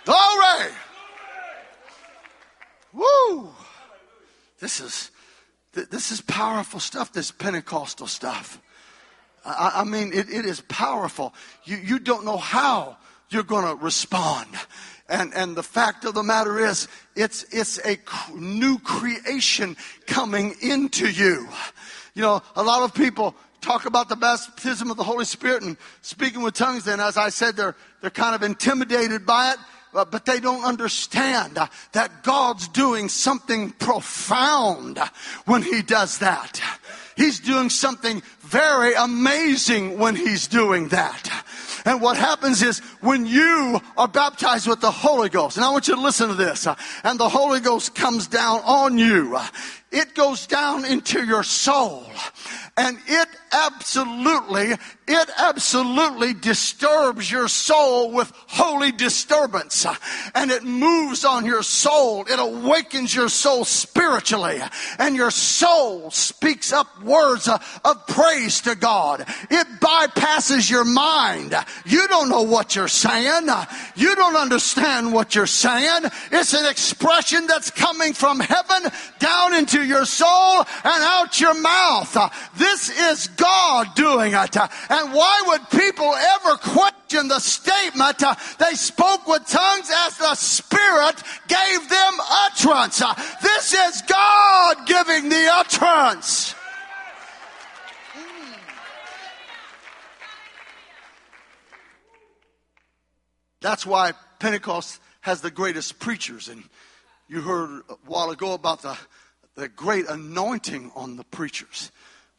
Glory! 0.05 0.73
Woo! 2.93 3.51
This 4.59 4.81
is 4.81 5.11
this 5.73 6.11
is 6.11 6.21
powerful 6.21 6.81
stuff, 6.81 7.13
this 7.13 7.31
Pentecostal 7.31 8.07
stuff. 8.07 8.61
I, 9.45 9.73
I 9.77 9.85
mean, 9.85 10.13
it, 10.13 10.29
it 10.31 10.45
is 10.45 10.61
powerful. 10.63 11.33
You, 11.65 11.77
you 11.77 11.99
don't 11.99 12.25
know 12.25 12.37
how 12.37 12.97
you're 13.31 13.43
going 13.43 13.65
to 13.65 13.83
respond. 13.83 14.49
And, 15.09 15.33
and 15.35 15.57
the 15.57 15.63
fact 15.63 16.05
of 16.05 16.15
the 16.15 16.23
matter 16.23 16.59
is, 16.59 16.89
it's, 17.17 17.45
it's 17.53 17.79
a 17.85 17.99
new 18.35 18.79
creation 18.79 19.77
coming 20.07 20.55
into 20.61 21.09
you. 21.09 21.49
You 22.15 22.23
know, 22.23 22.43
a 22.57 22.63
lot 22.63 22.83
of 22.83 22.95
people 22.95 23.35
talk 23.61 23.87
about 23.87 24.09
the 24.09 24.17
baptism 24.17 24.91
of 24.91 24.97
the 24.97 25.05
Holy 25.05 25.25
Spirit 25.25 25.63
and 25.63 25.77
speaking 26.03 26.43
with 26.43 26.55
tongues, 26.55 26.87
and 26.87 27.01
as 27.01 27.17
I 27.17 27.29
said, 27.29 27.57
they're, 27.57 27.77
they're 28.01 28.11
kind 28.11 28.35
of 28.35 28.43
intimidated 28.43 29.27
by 29.27 29.53
it. 29.53 29.59
Uh, 29.93 30.05
but 30.05 30.25
they 30.25 30.39
don't 30.39 30.65
understand 30.65 31.59
uh, 31.59 31.67
that 31.93 32.23
God's 32.23 32.69
doing 32.69 33.09
something 33.09 33.71
profound 33.73 34.99
when 35.47 35.63
He 35.63 35.83
does 35.83 36.19
that. 36.19 36.61
He's 37.17 37.41
doing 37.41 37.71
something 37.71 38.23
very 38.51 38.95
amazing 38.95 39.99
when 39.99 40.17
He's 40.17 40.49
doing 40.49 40.89
that. 40.89 41.31
And 41.85 42.03
what 42.03 42.17
happens 42.17 42.63
is 42.63 42.81
when 43.01 43.25
you 43.27 43.81
are 43.97 44.09
baptized 44.09 44.67
with 44.67 44.81
the 44.81 44.91
Holy 44.91 45.29
Ghost, 45.29 45.57
and 45.57 45.65
I 45.65 45.71
want 45.71 45.89
you 45.89 45.95
to 45.95 46.01
listen 46.01 46.29
to 46.29 46.35
this, 46.35 46.67
and 47.05 47.19
the 47.19 47.29
Holy 47.29 47.61
Ghost 47.61 47.95
comes 47.95 48.27
down 48.27 48.61
on 48.65 48.99
you, 48.99 49.39
it 49.91 50.15
goes 50.15 50.47
down 50.47 50.85
into 50.85 51.25
your 51.25 51.43
soul 51.43 52.07
and 52.81 52.97
it 53.07 53.29
absolutely, 53.53 54.71
it 55.07 55.31
absolutely 55.37 56.33
disturbs 56.33 57.31
your 57.31 57.47
soul 57.47 58.11
with 58.11 58.33
holy 58.47 58.91
disturbance. 58.91 59.85
And 60.35 60.51
it 60.51 60.65
moves 60.65 61.27
on 61.27 61.45
your 61.45 61.63
soul. 61.63 62.25
It 62.27 62.39
awakens 62.39 63.15
your 63.15 63.29
soul 63.29 63.67
spiritually. 63.67 64.63
And 64.99 65.15
your 65.15 65.31
soul 65.31 66.11
speaks 66.11 66.73
up 66.73 67.03
words 67.03 67.49
of 67.49 68.07
praise 68.07 68.40
to 68.49 68.75
God. 68.75 69.21
It 69.51 69.67
bypasses 69.81 70.71
your 70.71 70.85
mind. 70.85 71.55
You 71.85 72.09
don't 72.09 72.29
know 72.29 72.43
what 72.43 72.75
you're 72.75 72.89
saying. 72.89 73.49
You 73.97 74.17
don't 74.17 74.37
understand 74.37 75.13
what 75.13 75.35
you're 75.35 75.47
saying. 75.47 76.05
It's 76.33 76.55
an 76.55 76.65
expression 76.71 77.47
that's 77.47 77.71
coming 77.71 78.13
from 78.15 78.41
heaven 78.41 78.91
down 79.19 79.55
into 79.55 79.85
your 79.85 80.05
soul 80.05 80.59
and 80.59 80.67
out 80.85 81.41
your 81.41 81.61
mouth. 81.61 82.17
This 82.57 82.89
is 82.89 83.29
God 83.29 83.95
doing 83.95 84.33
it. 84.33 84.57
And 84.57 85.13
why 85.13 85.43
would 85.47 85.69
people 85.71 86.15
ever 86.15 86.57
question 86.57 87.29
the 87.29 87.41
statement, 87.41 88.23
they 88.59 88.75
spoke 88.75 89.27
with 89.27 89.47
tongues 89.47 89.91
as 90.07 90.17
the 90.17 90.35
Spirit 90.35 91.23
gave 91.49 91.89
them 91.89 92.13
utterance? 92.47 93.03
This 93.43 93.75
is 93.75 94.03
God 94.03 94.87
giving 94.87 95.29
the 95.29 95.49
utterance. 95.53 96.55
That's 103.61 103.85
why 103.85 104.13
Pentecost 104.39 105.01
has 105.21 105.41
the 105.41 105.51
greatest 105.51 105.99
preachers. 105.99 106.49
And 106.49 106.65
you 107.29 107.43
heard 107.43 107.83
a 107.89 107.95
while 108.07 108.31
ago 108.31 108.55
about 108.55 108.83
the, 108.83 108.97
the 109.55 109.69
great 109.69 110.09
anointing 110.09 110.91
on 110.95 111.17
the 111.17 111.25
preachers 111.25 111.93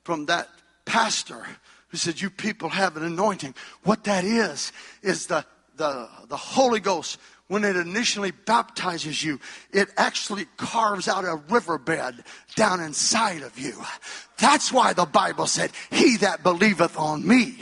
from 0.03 0.25
that 0.25 0.49
pastor 0.85 1.45
who 1.89 1.97
said, 1.97 2.19
You 2.19 2.29
people 2.29 2.69
have 2.69 2.97
an 2.97 3.03
anointing. 3.03 3.53
What 3.83 4.03
that 4.05 4.23
is, 4.23 4.71
is 5.03 5.27
the, 5.27 5.45
the, 5.75 6.09
the 6.27 6.37
Holy 6.37 6.79
Ghost, 6.79 7.19
when 7.51 7.65
it 7.65 7.75
initially 7.75 8.31
baptizes 8.31 9.21
you, 9.21 9.37
it 9.73 9.89
actually 9.97 10.45
carves 10.55 11.09
out 11.09 11.25
a 11.25 11.35
riverbed 11.49 12.23
down 12.55 12.79
inside 12.79 13.41
of 13.41 13.59
you. 13.59 13.73
That's 14.39 14.71
why 14.71 14.93
the 14.93 15.05
Bible 15.05 15.47
said, 15.47 15.71
He 15.89 16.15
that 16.17 16.43
believeth 16.43 16.97
on 16.97 17.27
me, 17.27 17.57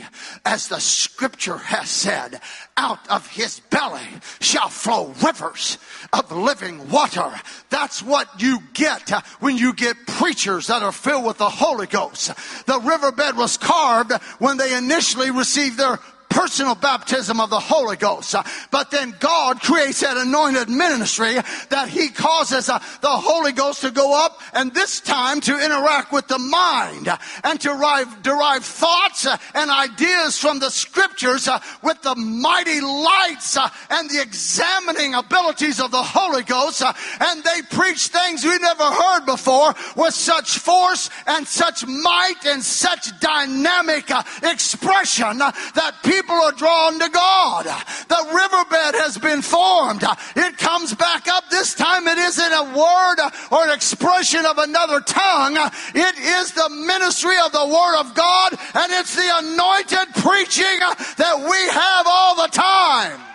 as 0.46 0.68
the 0.68 0.78
scripture 0.78 1.56
has 1.56 1.90
said, 1.90 2.40
out 2.76 3.00
of 3.10 3.26
his 3.26 3.58
belly 3.68 4.06
shall 4.40 4.68
flow 4.68 5.12
rivers 5.24 5.76
of 6.12 6.30
living 6.30 6.88
water. 6.88 7.28
That's 7.68 8.00
what 8.00 8.28
you 8.40 8.60
get 8.74 9.10
uh, 9.10 9.22
when 9.40 9.58
you 9.58 9.74
get 9.74 9.96
preachers 10.06 10.68
that 10.68 10.84
are 10.84 10.92
filled 10.92 11.24
with 11.24 11.38
the 11.38 11.50
Holy 11.50 11.88
Ghost. 11.88 12.28
The 12.66 12.78
riverbed 12.78 13.36
was 13.36 13.56
carved 13.56 14.12
when 14.38 14.56
they 14.56 14.76
initially 14.76 15.32
received 15.32 15.78
their 15.78 15.98
personal 16.30 16.76
baptism 16.76 17.40
of 17.40 17.50
the 17.50 17.60
Holy 17.60 17.96
Ghost. 17.96 18.34
But 18.70 18.90
then 18.90 19.14
God 19.18 19.60
creates 19.60 20.00
that 20.00 20.16
anointed 20.16 20.70
ministry 20.70 21.34
that 21.68 21.88
He 21.88 22.08
causes 22.08 22.68
uh, 22.68 22.78
the 23.02 23.10
Holy 23.10 23.52
Ghost 23.52 23.82
to 23.82 23.90
go 23.90 24.24
up 24.24 24.40
and 24.54 24.72
this 24.72 25.00
time 25.00 25.40
to 25.42 25.52
interact 25.62 26.12
with 26.12 26.28
the 26.28 26.38
mind 26.38 27.08
and 27.44 27.60
to 27.60 27.68
derive, 27.68 28.22
derive 28.22 28.64
thoughts 28.64 29.26
uh, 29.26 29.36
and 29.54 29.70
ideas 29.70 30.38
from 30.38 30.60
the 30.60 30.70
scriptures 30.70 31.48
uh, 31.48 31.58
with 31.82 32.00
the 32.02 32.14
mighty 32.14 32.80
lights 32.80 33.58
and 33.90 34.08
the 34.08 34.22
examining 34.22 35.14
abilities 35.14 35.80
of 35.80 35.90
the 35.90 36.02
Holy 36.02 36.42
Ghost. 36.42 36.82
And 37.20 37.42
they 37.42 37.62
preach 37.70 38.08
things 38.08 38.44
we 38.44 38.56
never 38.58 38.84
heard 38.84 39.26
before 39.26 39.74
with 39.96 40.14
such 40.14 40.58
force 40.58 41.10
and 41.26 41.46
such 41.46 41.86
might 41.86 42.46
and 42.46 42.62
such 42.62 43.18
dynamic 43.20 44.10
expression 44.42 45.38
that 45.38 45.94
people 46.04 46.19
people 46.20 46.36
are 46.36 46.52
drawn 46.52 46.98
to 46.98 47.08
God. 47.08 47.64
The 47.64 48.22
riverbed 48.28 49.00
has 49.00 49.16
been 49.16 49.40
formed. 49.42 50.04
It 50.36 50.58
comes 50.58 50.94
back 50.94 51.28
up. 51.28 51.48
This 51.50 51.74
time 51.74 52.06
it 52.06 52.18
isn't 52.18 52.52
a 52.52 52.64
word 52.76 53.16
or 53.50 53.66
an 53.66 53.72
expression 53.72 54.44
of 54.44 54.58
another 54.58 55.00
tongue. 55.00 55.56
It 55.94 56.18
is 56.18 56.52
the 56.52 56.68
ministry 56.68 57.36
of 57.44 57.52
the 57.52 57.66
Word 57.66 58.00
of 58.00 58.14
God 58.14 58.52
and 58.52 58.92
it's 58.92 59.14
the 59.14 59.30
anointed 59.38 60.14
preaching 60.22 60.78
that 61.16 61.38
we 61.38 61.60
have 61.72 62.06
all 62.06 62.36
the 62.36 62.48
time. 62.52 63.29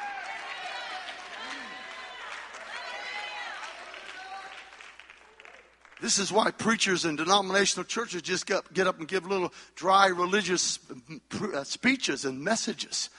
This 6.02 6.20
is 6.20 6.32
why 6.32 6.52
preachers 6.52 7.06
in 7.06 7.16
denominational 7.16 7.86
churches 7.86 8.22
just 8.22 8.46
get, 8.46 8.72
get 8.74 8.86
up 8.86 9.00
and 9.00 9.08
give 9.08 9.26
little 9.26 9.54
dry 9.76 10.08
religious 10.08 10.80
uh, 11.54 11.64
speeches 11.64 12.26
and 12.26 12.42
messages. 12.44 13.10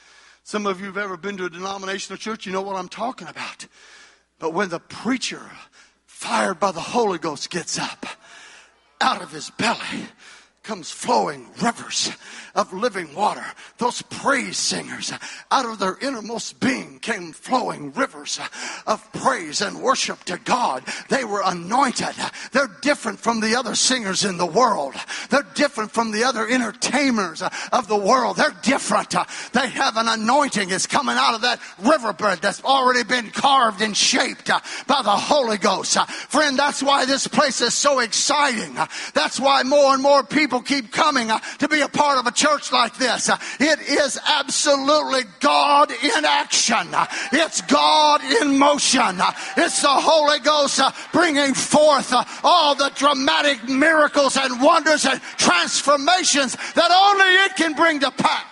Some 0.44 0.66
of 0.66 0.80
you 0.80 0.86
have 0.86 0.98
ever 0.98 1.16
been 1.16 1.36
to 1.38 1.46
a 1.46 1.50
denominational 1.50 2.18
church, 2.18 2.46
you 2.46 2.52
know 2.52 2.62
what 2.62 2.76
I'm 2.76 2.88
talking 2.88 3.28
about. 3.28 3.66
But 4.38 4.52
when 4.52 4.68
the 4.68 4.78
preacher, 4.78 5.42
fired 6.06 6.60
by 6.60 6.72
the 6.72 6.80
Holy 6.80 7.18
Ghost, 7.18 7.50
gets 7.50 7.78
up 7.78 8.06
out 9.00 9.22
of 9.22 9.32
his 9.32 9.50
belly, 9.50 10.08
comes 10.66 10.90
flowing 10.90 11.46
rivers 11.62 12.10
of 12.56 12.72
living 12.72 13.14
water. 13.14 13.44
Those 13.78 14.02
praise 14.02 14.56
singers, 14.56 15.12
out 15.50 15.66
of 15.66 15.78
their 15.78 15.96
innermost 15.98 16.58
being 16.58 16.98
came 16.98 17.32
flowing 17.32 17.92
rivers 17.92 18.40
of 18.86 19.12
praise 19.12 19.60
and 19.60 19.80
worship 19.80 20.24
to 20.24 20.38
God. 20.38 20.82
They 21.08 21.24
were 21.24 21.42
anointed. 21.44 22.14
They're 22.52 22.70
different 22.82 23.20
from 23.20 23.40
the 23.40 23.56
other 23.56 23.74
singers 23.74 24.24
in 24.24 24.38
the 24.38 24.46
world. 24.46 24.94
They're 25.30 25.46
different 25.54 25.92
from 25.92 26.10
the 26.10 26.24
other 26.24 26.48
entertainers 26.48 27.42
of 27.72 27.86
the 27.86 27.96
world. 27.96 28.36
They're 28.36 28.56
different. 28.62 29.14
They 29.52 29.68
have 29.68 29.96
an 29.96 30.08
anointing. 30.08 30.70
It's 30.70 30.86
coming 30.86 31.16
out 31.16 31.34
of 31.34 31.42
that 31.42 31.60
riverbed 31.78 32.40
that's 32.42 32.64
already 32.64 33.04
been 33.04 33.30
carved 33.30 33.82
and 33.82 33.96
shaped 33.96 34.48
by 34.48 35.02
the 35.02 35.10
Holy 35.10 35.58
Ghost. 35.58 35.98
Friend, 36.10 36.58
that's 36.58 36.82
why 36.82 37.04
this 37.04 37.28
place 37.28 37.60
is 37.60 37.74
so 37.74 38.00
exciting. 38.00 38.76
That's 39.14 39.38
why 39.38 39.62
more 39.62 39.94
and 39.94 40.02
more 40.02 40.24
people 40.24 40.55
people 40.60 40.82
keep 40.82 40.92
coming 40.92 41.30
uh, 41.30 41.38
to 41.58 41.68
be 41.68 41.80
a 41.80 41.88
part 41.88 42.18
of 42.18 42.26
a 42.26 42.32
church 42.32 42.72
like 42.72 42.96
this. 42.96 43.28
Uh, 43.28 43.36
it 43.60 43.80
is 43.80 44.18
absolutely 44.26 45.22
God 45.40 45.90
in 45.90 46.24
action. 46.24 46.76
Uh, 46.92 47.06
it's 47.32 47.60
God 47.62 48.22
in 48.42 48.58
motion. 48.58 49.16
It's 49.56 49.82
the 49.82 49.88
Holy 49.88 50.38
Ghost 50.40 50.80
bringing 51.12 51.54
forth 51.54 52.12
all 52.44 52.74
the 52.74 52.90
dramatic 52.94 53.68
miracles 53.68 54.36
and 54.36 54.62
wonders 54.62 55.04
and 55.04 55.20
transformations 55.36 56.56
that 56.74 56.90
only 56.90 57.26
it 57.44 57.56
can 57.56 57.74
bring 57.74 58.00
to 58.00 58.10
pass. 58.10 58.44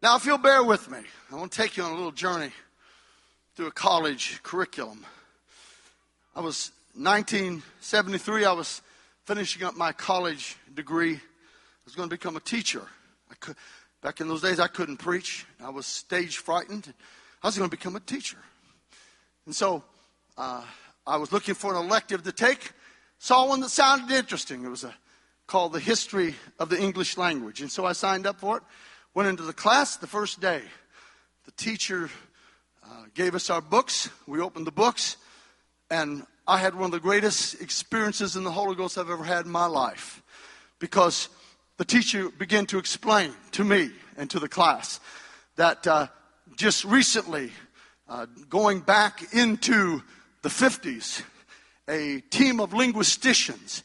Now, 0.00 0.16
if 0.16 0.24
you'll 0.24 0.38
bear 0.38 0.62
with 0.62 0.88
me, 0.88 0.98
I 1.32 1.34
want 1.34 1.50
to 1.50 1.60
take 1.60 1.76
you 1.76 1.82
on 1.82 1.90
a 1.90 1.94
little 1.94 2.12
journey 2.12 2.52
through 3.58 3.66
a 3.66 3.72
college 3.72 4.40
curriculum. 4.44 5.04
I 6.36 6.40
was 6.40 6.70
1973, 6.94 8.44
I 8.44 8.52
was 8.52 8.82
finishing 9.24 9.64
up 9.64 9.74
my 9.74 9.90
college 9.90 10.56
degree. 10.72 11.14
I 11.14 11.84
was 11.84 11.96
going 11.96 12.08
to 12.08 12.14
become 12.14 12.36
a 12.36 12.40
teacher. 12.40 12.82
I 13.28 13.34
could, 13.40 13.56
back 14.00 14.20
in 14.20 14.28
those 14.28 14.42
days, 14.42 14.60
I 14.60 14.68
couldn't 14.68 14.98
preach. 14.98 15.44
I 15.60 15.70
was 15.70 15.86
stage 15.86 16.36
frightened. 16.36 16.94
I 17.42 17.48
was 17.48 17.58
going 17.58 17.68
to 17.68 17.76
become 17.76 17.96
a 17.96 18.00
teacher. 18.00 18.38
And 19.44 19.56
so 19.56 19.82
uh, 20.36 20.62
I 21.04 21.16
was 21.16 21.32
looking 21.32 21.56
for 21.56 21.74
an 21.74 21.84
elective 21.84 22.22
to 22.22 22.30
take. 22.30 22.70
Saw 23.18 23.48
one 23.48 23.60
that 23.62 23.70
sounded 23.70 24.14
interesting. 24.16 24.62
It 24.62 24.68
was 24.68 24.84
a, 24.84 24.94
called 25.48 25.72
The 25.72 25.80
History 25.80 26.36
of 26.60 26.68
the 26.68 26.80
English 26.80 27.16
Language. 27.16 27.60
And 27.60 27.72
so 27.72 27.84
I 27.84 27.92
signed 27.92 28.24
up 28.24 28.38
for 28.38 28.58
it. 28.58 28.62
Went 29.14 29.28
into 29.28 29.42
the 29.42 29.52
class 29.52 29.96
the 29.96 30.06
first 30.06 30.40
day. 30.40 30.62
The 31.44 31.50
teacher 31.50 32.08
uh, 32.88 33.04
gave 33.14 33.34
us 33.34 33.50
our 33.50 33.60
books. 33.60 34.08
We 34.26 34.40
opened 34.40 34.66
the 34.66 34.72
books, 34.72 35.16
and 35.90 36.24
I 36.46 36.58
had 36.58 36.74
one 36.74 36.86
of 36.86 36.92
the 36.92 37.00
greatest 37.00 37.60
experiences 37.60 38.36
in 38.36 38.44
the 38.44 38.50
Holy 38.50 38.74
Ghost 38.74 38.96
I've 38.96 39.10
ever 39.10 39.24
had 39.24 39.44
in 39.44 39.52
my 39.52 39.66
life 39.66 40.22
because 40.78 41.28
the 41.76 41.84
teacher 41.84 42.30
began 42.30 42.66
to 42.66 42.78
explain 42.78 43.32
to 43.52 43.64
me 43.64 43.90
and 44.16 44.30
to 44.30 44.38
the 44.38 44.48
class 44.48 45.00
that 45.56 45.86
uh, 45.86 46.06
just 46.56 46.84
recently, 46.84 47.52
uh, 48.08 48.26
going 48.48 48.80
back 48.80 49.34
into 49.34 50.02
the 50.42 50.48
50s, 50.48 51.22
a 51.88 52.20
team 52.30 52.60
of 52.60 52.72
linguisticians 52.72 53.82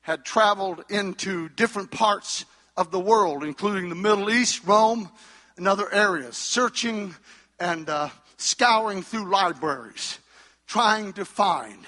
had 0.00 0.24
traveled 0.24 0.84
into 0.88 1.48
different 1.50 1.90
parts 1.90 2.44
of 2.76 2.90
the 2.90 3.00
world, 3.00 3.44
including 3.44 3.88
the 3.88 3.94
Middle 3.94 4.30
East, 4.30 4.64
Rome, 4.64 5.10
and 5.56 5.66
other 5.68 5.92
areas, 5.92 6.36
searching 6.36 7.14
and 7.58 7.88
uh, 7.88 8.08
scouring 8.36 9.02
through 9.02 9.30
libraries, 9.30 10.18
trying 10.66 11.12
to 11.14 11.24
find 11.24 11.78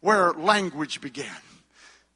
where 0.00 0.32
language 0.32 1.00
began. 1.00 1.36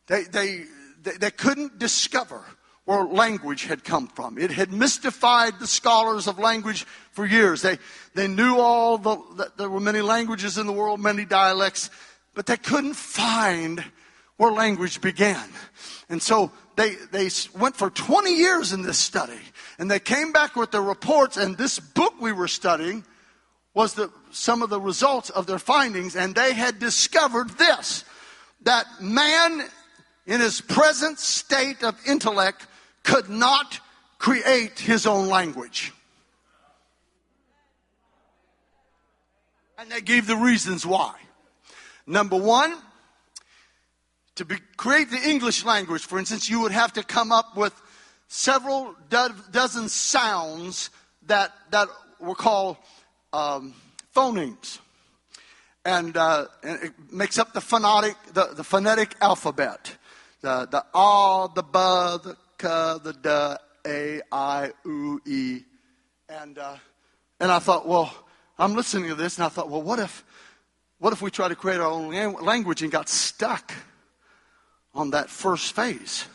They, 0.07 0.25
they, 0.25 0.65
they, 1.03 1.13
they 1.13 1.31
couldn't 1.31 1.79
discover 1.79 2.45
where 2.85 3.05
language 3.05 3.65
had 3.65 3.85
come 3.85 4.09
from. 4.09 4.39
It 4.39 4.51
had 4.51 4.73
mystified 4.73 5.59
the 5.59 5.67
scholars 5.67 6.27
of 6.27 6.39
language 6.39 6.85
for 7.13 7.25
years. 7.25 7.63
They, 7.63 7.79
they 8.15 8.27
knew 8.27 8.59
all 8.59 8.99
the, 8.99 9.17
that 9.37 9.57
there 9.57 9.71
were 9.71 9.81
many 9.81 10.01
languages 10.01 10.59
in 10.59 10.67
the 10.67 10.73
world, 10.73 11.01
many 11.01 11.25
dialects, 11.25 11.91
but 12.35 12.47
they 12.47 12.57
couldn't 12.57 12.95
find 12.95 13.85
where 14.37 14.51
language 14.51 15.01
began. 15.01 15.49
And 16.09 16.21
so 16.21 16.51
they, 16.77 16.97
they 17.13 17.29
went 17.57 17.77
for 17.77 17.91
20 17.91 18.35
years 18.35 18.73
in 18.73 18.83
this 18.83 18.99
study 18.99 19.39
and 19.79 19.91
they 19.91 20.01
came 20.01 20.33
back 20.33 20.57
with 20.57 20.73
their 20.73 20.83
reports 20.83 21.37
and 21.37 21.57
this 21.57 21.79
book 21.79 22.15
we 22.21 22.33
were 22.33 22.49
studying 22.49 23.05
was 23.75 23.95
the, 23.95 24.11
some 24.31 24.63
of 24.63 24.71
the 24.71 24.81
results 24.81 25.31
of 25.31 25.47
their 25.47 25.59
findings, 25.59 26.15
and 26.17 26.35
they 26.35 26.53
had 26.53 26.79
discovered 26.79 27.51
this 27.51 28.05
that 28.63 28.87
man, 29.01 29.69
in 30.27 30.41
his 30.41 30.61
present 30.61 31.19
state 31.19 31.83
of 31.83 31.99
intellect, 32.07 32.67
could 33.03 33.29
not 33.29 33.81
create 34.19 34.79
his 34.79 35.07
own 35.07 35.29
language. 35.29 35.93
And 39.79 39.91
they 39.91 40.01
gave 40.01 40.29
the 40.29 40.37
reasons 40.37 40.87
why. 40.87 41.17
Number 42.07 42.37
one, 42.37 42.77
to 44.37 44.45
be, 44.45 44.57
create 44.77 45.11
the 45.11 45.29
English 45.29 45.65
language, 45.65 46.07
for 46.07 46.19
instance, 46.19 46.49
you 46.49 46.61
would 46.61 46.73
have 46.73 46.93
to 46.93 47.03
come 47.03 47.33
up 47.33 47.57
with 47.57 47.75
several 48.29 48.95
do- 49.11 49.35
dozen 49.51 49.89
sounds 49.89 50.91
that, 51.27 51.53
that 51.71 51.89
were 52.21 52.35
called 52.35 52.77
um, 53.33 53.75
phonemes. 54.15 54.79
And, 55.85 56.17
uh, 56.17 56.47
and, 56.63 56.83
it 56.83 56.93
makes 57.11 57.39
up 57.39 57.53
the 57.53 57.61
phonetic, 57.61 58.17
the, 58.33 58.47
the 58.55 58.65
phonetic 58.65 59.17
alphabet. 59.21 59.97
The, 60.41 60.67
the 60.71 60.85
ah, 60.95 61.49
the 61.49 61.63
ba, 61.63 62.21
the 62.23 62.37
ka, 62.59 62.99
the 62.99 63.13
da, 63.13 63.57
a, 63.87 64.21
i, 64.31 64.71
u, 64.85 65.21
e. 65.27 65.63
And, 66.29 66.59
uh, 66.59 66.77
and 67.41 67.51
I 67.51 67.59
thought, 67.59 67.87
well, 67.87 68.15
I'm 68.59 68.75
listening 68.75 69.09
to 69.09 69.15
this, 69.15 69.39
and 69.39 69.45
I 69.45 69.49
thought, 69.49 69.69
well, 69.69 69.83
what 69.83 69.99
if, 69.99 70.25
what 70.99 71.13
if 71.13 71.21
we 71.21 71.31
try 71.31 71.49
to 71.49 71.57
create 71.57 71.81
our 71.81 71.91
own 71.91 72.13
language 72.43 72.83
and 72.83 72.93
got 72.93 73.09
stuck 73.09 73.73
on 74.95 75.11
that 75.11 75.29
first 75.29 75.75
phase? 75.75 76.27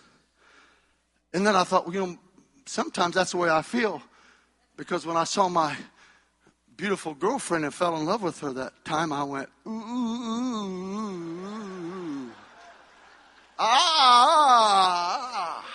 And 1.34 1.48
then 1.48 1.56
I 1.56 1.64
thought, 1.64 1.86
well, 1.86 1.96
you 1.96 2.02
know, 2.02 2.18
sometimes 2.66 3.16
that's 3.16 3.32
the 3.32 3.38
way 3.38 3.50
I 3.50 3.62
feel. 3.62 4.02
Because 4.76 5.06
when 5.06 5.18
I 5.18 5.24
saw 5.24 5.48
my 5.48 5.76
beautiful 6.78 7.14
girlfriend 7.16 7.66
and 7.66 7.74
fell 7.74 7.98
in 7.98 8.06
love 8.06 8.22
with 8.22 8.40
her 8.42 8.54
that 8.54 8.86
time, 8.86 9.12
I 9.12 9.24
went, 9.24 9.50
ooh, 9.66 9.72
ooh, 9.72 10.68
ooh, 12.28 12.32
ah. 13.58 15.66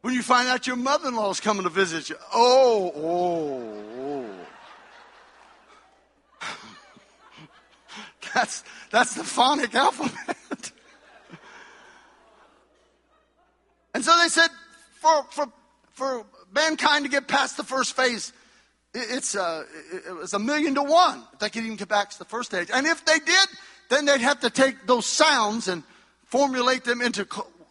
When 0.00 0.14
you 0.14 0.22
find 0.22 0.48
out 0.48 0.66
your 0.66 0.76
mother 0.76 1.08
in 1.08 1.14
law 1.14 1.30
is 1.30 1.40
coming 1.40 1.64
to 1.64 1.68
visit 1.68 2.08
you, 2.08 2.16
oh, 2.32 2.90
oh, 2.96 3.84
oh. 4.00 4.24
that's, 8.34 8.64
that's 8.90 9.14
the 9.14 9.24
phonic 9.24 9.74
alphabet. 9.74 10.14
and 13.94 14.02
so 14.02 14.18
they 14.22 14.28
said, 14.28 14.48
for, 15.00 15.26
for, 15.30 15.52
for 15.92 16.24
mankind 16.52 17.04
to 17.04 17.10
get 17.10 17.28
past 17.28 17.56
the 17.56 17.64
first 17.64 17.96
phase, 17.96 18.32
it's 18.92 19.34
a, 19.34 19.64
it 20.08 20.16
was 20.16 20.34
a 20.34 20.38
million 20.38 20.74
to 20.74 20.82
one 20.82 21.22
if 21.32 21.38
they 21.38 21.50
could 21.50 21.64
even 21.64 21.76
get 21.76 21.88
back 21.88 22.10
to 22.10 22.18
the 22.18 22.24
first 22.24 22.50
stage. 22.50 22.68
And 22.72 22.86
if 22.86 23.04
they 23.04 23.18
did, 23.18 23.48
then 23.88 24.04
they'd 24.04 24.20
have 24.20 24.40
to 24.40 24.50
take 24.50 24.86
those 24.86 25.06
sounds 25.06 25.68
and 25.68 25.82
formulate 26.24 26.84
them 26.84 27.00
into 27.00 27.26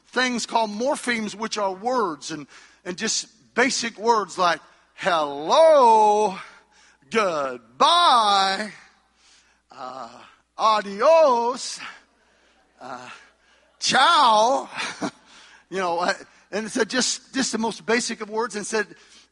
things 0.07 0.45
called 0.45 0.69
morphemes, 0.71 1.35
which 1.35 1.57
are 1.57 1.73
words 1.73 2.31
and, 2.31 2.47
and 2.85 2.97
just 2.97 3.27
basic 3.53 3.97
words 3.97 4.37
like 4.37 4.59
hello, 4.95 6.37
goodbye, 7.09 8.71
uh, 9.71 10.09
adios, 10.57 11.79
uh, 12.81 13.09
ciao. 13.79 14.69
you 15.69 15.77
know, 15.77 15.99
uh, 15.99 16.13
and 16.51 16.69
said 16.69 16.89
just, 16.89 17.33
just 17.33 17.51
the 17.51 17.57
most 17.57 17.85
basic 17.85 18.21
of 18.21 18.29
words 18.29 18.55
and 18.55 18.65
said, 18.65 18.87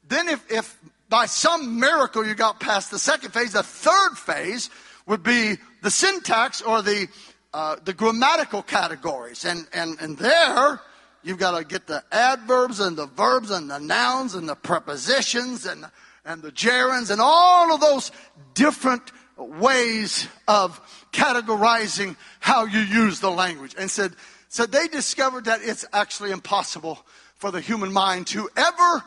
then 0.08 0.30
if, 0.30 0.52
if 0.52 0.78
by 1.10 1.26
some 1.26 1.80
miracle 1.80 2.26
you 2.26 2.36
got 2.36 2.60
past 2.60 2.92
the 2.92 3.00
second 3.00 3.32
phase, 3.32 3.54
the 3.54 3.64
third 3.64 4.16
phase 4.16 4.70
would 5.06 5.24
be 5.24 5.56
the 5.82 5.92
syntax 5.92 6.62
or 6.62 6.82
the 6.82 7.08
uh, 7.54 7.76
the 7.86 7.94
grammatical 7.94 8.62
categories. 8.62 9.46
And, 9.46 9.68
and, 9.74 9.98
and 10.00 10.18
there, 10.18 10.80
you've 11.24 11.40
got 11.40 11.58
to 11.58 11.66
get 11.66 11.88
the 11.88 12.04
adverbs 12.12 12.80
and 12.80 12.96
the 12.96 13.08
verbs 13.08 13.50
and 13.52 13.70
the 13.70 13.80
nouns 13.80 14.36
and 14.36 14.48
the 14.48 14.56
prepositions 14.56 15.66
and, 15.66 15.86
and 16.26 16.42
the 16.42 16.52
gerunds 16.52 17.10
and 17.10 17.20
all 17.20 17.74
of 17.74 17.82
those 17.82 18.12
different 18.54 19.12
ways 19.38 20.28
of 20.48 20.80
categorizing 21.12 22.16
how 22.40 22.66
you 22.66 22.80
use 22.80 23.20
the 23.22 23.32
language. 23.32 23.74
And 23.76 23.90
said, 23.90 24.14
so 24.50 24.66
they 24.66 24.88
discovered 24.88 25.46
that 25.46 25.62
it's 25.64 25.86
actually 25.94 26.32
impossible 26.32 27.06
for 27.36 27.52
the 27.52 27.62
human 27.62 27.92
mind 27.92 28.28
to 28.28 28.50
ever, 28.56 29.04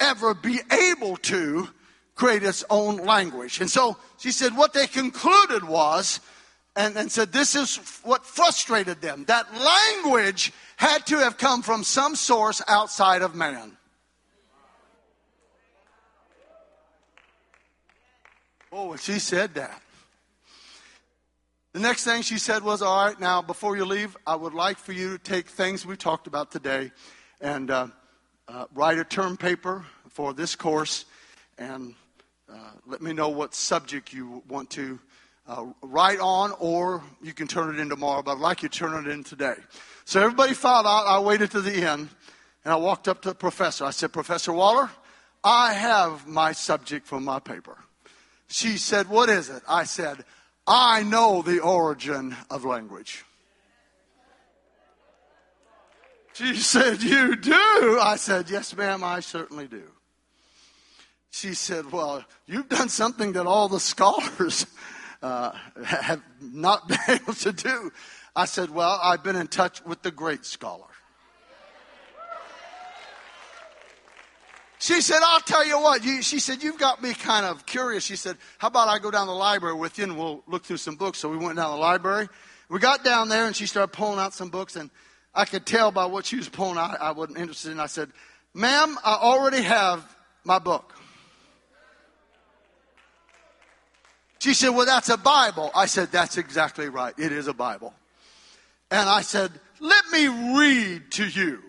ever 0.00 0.34
be 0.34 0.60
able 0.70 1.16
to 1.18 1.68
create 2.14 2.42
its 2.42 2.64
own 2.70 2.98
language. 2.98 3.60
And 3.60 3.70
so 3.70 3.96
she 4.18 4.30
said 4.30 4.56
what 4.56 4.72
they 4.72 4.86
concluded 4.86 5.64
was 5.64 6.20
and, 6.76 6.96
and 6.96 7.10
said 7.10 7.32
this 7.32 7.54
is 7.54 7.76
what 8.02 8.24
frustrated 8.24 9.00
them. 9.00 9.24
That 9.26 9.46
language 9.54 10.52
had 10.76 11.06
to 11.06 11.18
have 11.18 11.38
come 11.38 11.62
from 11.62 11.84
some 11.84 12.16
source 12.16 12.62
outside 12.66 13.22
of 13.22 13.34
man. 13.34 13.76
Oh, 18.72 18.96
she 18.96 19.20
said 19.20 19.54
that. 19.54 19.80
The 21.74 21.80
next 21.80 22.04
thing 22.04 22.22
she 22.22 22.38
said 22.38 22.62
was, 22.62 22.82
All 22.82 23.04
right, 23.04 23.18
now 23.18 23.42
before 23.42 23.76
you 23.76 23.84
leave, 23.84 24.16
I 24.24 24.36
would 24.36 24.54
like 24.54 24.78
for 24.78 24.92
you 24.92 25.10
to 25.10 25.18
take 25.18 25.48
things 25.48 25.84
we 25.84 25.96
talked 25.96 26.28
about 26.28 26.52
today 26.52 26.92
and 27.40 27.68
uh, 27.68 27.88
uh, 28.46 28.66
write 28.76 29.00
a 29.00 29.02
term 29.02 29.36
paper 29.36 29.84
for 30.08 30.32
this 30.32 30.54
course 30.54 31.04
and 31.58 31.96
uh, 32.48 32.70
let 32.86 33.02
me 33.02 33.12
know 33.12 33.28
what 33.28 33.56
subject 33.56 34.12
you 34.12 34.44
want 34.48 34.70
to 34.70 35.00
uh, 35.48 35.64
write 35.82 36.20
on, 36.20 36.52
or 36.60 37.02
you 37.20 37.32
can 37.32 37.48
turn 37.48 37.74
it 37.74 37.80
in 37.80 37.88
tomorrow, 37.88 38.22
but 38.22 38.36
I'd 38.36 38.38
like 38.38 38.62
you 38.62 38.68
to 38.68 38.78
turn 38.78 39.04
it 39.04 39.10
in 39.10 39.24
today. 39.24 39.56
So 40.04 40.20
everybody 40.20 40.54
filed 40.54 40.86
out. 40.86 41.08
I 41.08 41.18
waited 41.18 41.50
to 41.50 41.60
the 41.60 41.74
end, 41.74 42.08
and 42.64 42.72
I 42.72 42.76
walked 42.76 43.08
up 43.08 43.20
to 43.22 43.30
the 43.30 43.34
professor. 43.34 43.84
I 43.84 43.90
said, 43.90 44.12
Professor 44.12 44.52
Waller, 44.52 44.90
I 45.42 45.72
have 45.72 46.24
my 46.24 46.52
subject 46.52 47.04
for 47.04 47.18
my 47.18 47.40
paper. 47.40 47.76
She 48.46 48.78
said, 48.78 49.08
What 49.08 49.28
is 49.28 49.48
it? 49.48 49.64
I 49.68 49.82
said, 49.82 50.24
I 50.66 51.02
know 51.02 51.42
the 51.42 51.60
origin 51.60 52.36
of 52.50 52.64
language. 52.64 53.24
She 56.32 56.56
said, 56.56 57.02
You 57.02 57.36
do? 57.36 57.98
I 58.00 58.16
said, 58.16 58.50
Yes, 58.50 58.76
ma'am, 58.76 59.04
I 59.04 59.20
certainly 59.20 59.68
do. 59.68 59.84
She 61.30 61.54
said, 61.54 61.92
Well, 61.92 62.24
you've 62.46 62.68
done 62.68 62.88
something 62.88 63.32
that 63.34 63.46
all 63.46 63.68
the 63.68 63.80
scholars 63.92 64.66
uh, 65.22 65.52
have 65.84 66.22
not 66.40 66.88
been 66.88 66.98
able 67.08 67.34
to 67.34 67.52
do. 67.52 67.92
I 68.34 68.46
said, 68.46 68.70
Well, 68.70 68.98
I've 69.02 69.22
been 69.22 69.36
in 69.36 69.46
touch 69.46 69.84
with 69.84 70.02
the 70.02 70.10
great 70.10 70.44
scholar. 70.44 70.93
She 74.84 75.00
said, 75.00 75.20
I'll 75.24 75.40
tell 75.40 75.66
you 75.66 75.80
what. 75.80 76.04
You, 76.04 76.20
she 76.20 76.38
said, 76.38 76.62
You've 76.62 76.76
got 76.76 77.02
me 77.02 77.14
kind 77.14 77.46
of 77.46 77.64
curious. 77.64 78.04
She 78.04 78.16
said, 78.16 78.36
How 78.58 78.68
about 78.68 78.88
I 78.88 78.98
go 78.98 79.10
down 79.10 79.26
the 79.26 79.32
library 79.32 79.74
with 79.74 79.96
you 79.96 80.04
and 80.04 80.18
we'll 80.18 80.42
look 80.46 80.66
through 80.66 80.76
some 80.76 80.96
books? 80.96 81.18
So 81.18 81.30
we 81.30 81.38
went 81.38 81.56
down 81.56 81.70
the 81.70 81.78
library. 81.78 82.28
We 82.68 82.80
got 82.80 83.02
down 83.02 83.30
there 83.30 83.46
and 83.46 83.56
she 83.56 83.64
started 83.64 83.94
pulling 83.94 84.18
out 84.18 84.34
some 84.34 84.50
books, 84.50 84.76
and 84.76 84.90
I 85.34 85.46
could 85.46 85.64
tell 85.64 85.90
by 85.90 86.04
what 86.04 86.26
she 86.26 86.36
was 86.36 86.50
pulling 86.50 86.76
out 86.76 87.00
I 87.00 87.12
wasn't 87.12 87.38
interested 87.38 87.72
in. 87.72 87.80
I 87.80 87.86
said, 87.86 88.10
Ma'am, 88.52 88.98
I 89.02 89.14
already 89.14 89.62
have 89.62 90.04
my 90.44 90.58
book. 90.58 90.94
She 94.38 94.52
said, 94.52 94.68
Well, 94.68 94.84
that's 94.84 95.08
a 95.08 95.16
Bible. 95.16 95.70
I 95.74 95.86
said, 95.86 96.12
That's 96.12 96.36
exactly 96.36 96.90
right. 96.90 97.14
It 97.16 97.32
is 97.32 97.48
a 97.48 97.54
Bible. 97.54 97.94
And 98.90 99.08
I 99.08 99.22
said, 99.22 99.50
Let 99.80 100.04
me 100.12 100.58
read 100.58 101.10
to 101.12 101.26
you 101.26 101.62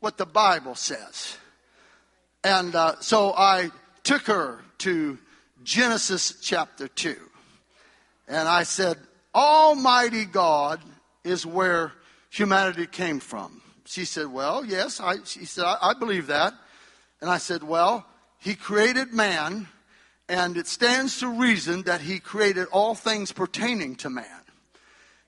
what 0.00 0.18
the 0.18 0.26
Bible 0.26 0.74
says. 0.74 1.38
And 2.44 2.74
uh, 2.74 3.00
so 3.00 3.32
I 3.32 3.70
took 4.02 4.26
her 4.26 4.62
to 4.78 5.18
Genesis 5.62 6.38
chapter 6.42 6.86
2. 6.86 7.16
And 8.28 8.46
I 8.46 8.64
said, 8.64 8.98
Almighty 9.34 10.26
God 10.26 10.80
is 11.24 11.46
where 11.46 11.92
humanity 12.30 12.86
came 12.86 13.18
from. 13.18 13.62
She 13.86 14.04
said, 14.04 14.26
Well, 14.26 14.64
yes. 14.64 15.00
I, 15.00 15.22
she 15.24 15.46
said, 15.46 15.64
I, 15.64 15.78
I 15.80 15.94
believe 15.94 16.26
that. 16.26 16.52
And 17.20 17.30
I 17.30 17.38
said, 17.38 17.62
Well, 17.62 18.06
He 18.38 18.54
created 18.54 19.12
man 19.14 19.66
and 20.28 20.56
it 20.56 20.66
stands 20.66 21.18
to 21.20 21.28
reason 21.28 21.82
that 21.82 22.00
he 22.00 22.18
created 22.18 22.66
all 22.72 22.94
things 22.94 23.30
pertaining 23.30 23.94
to 23.96 24.10
man. 24.10 24.26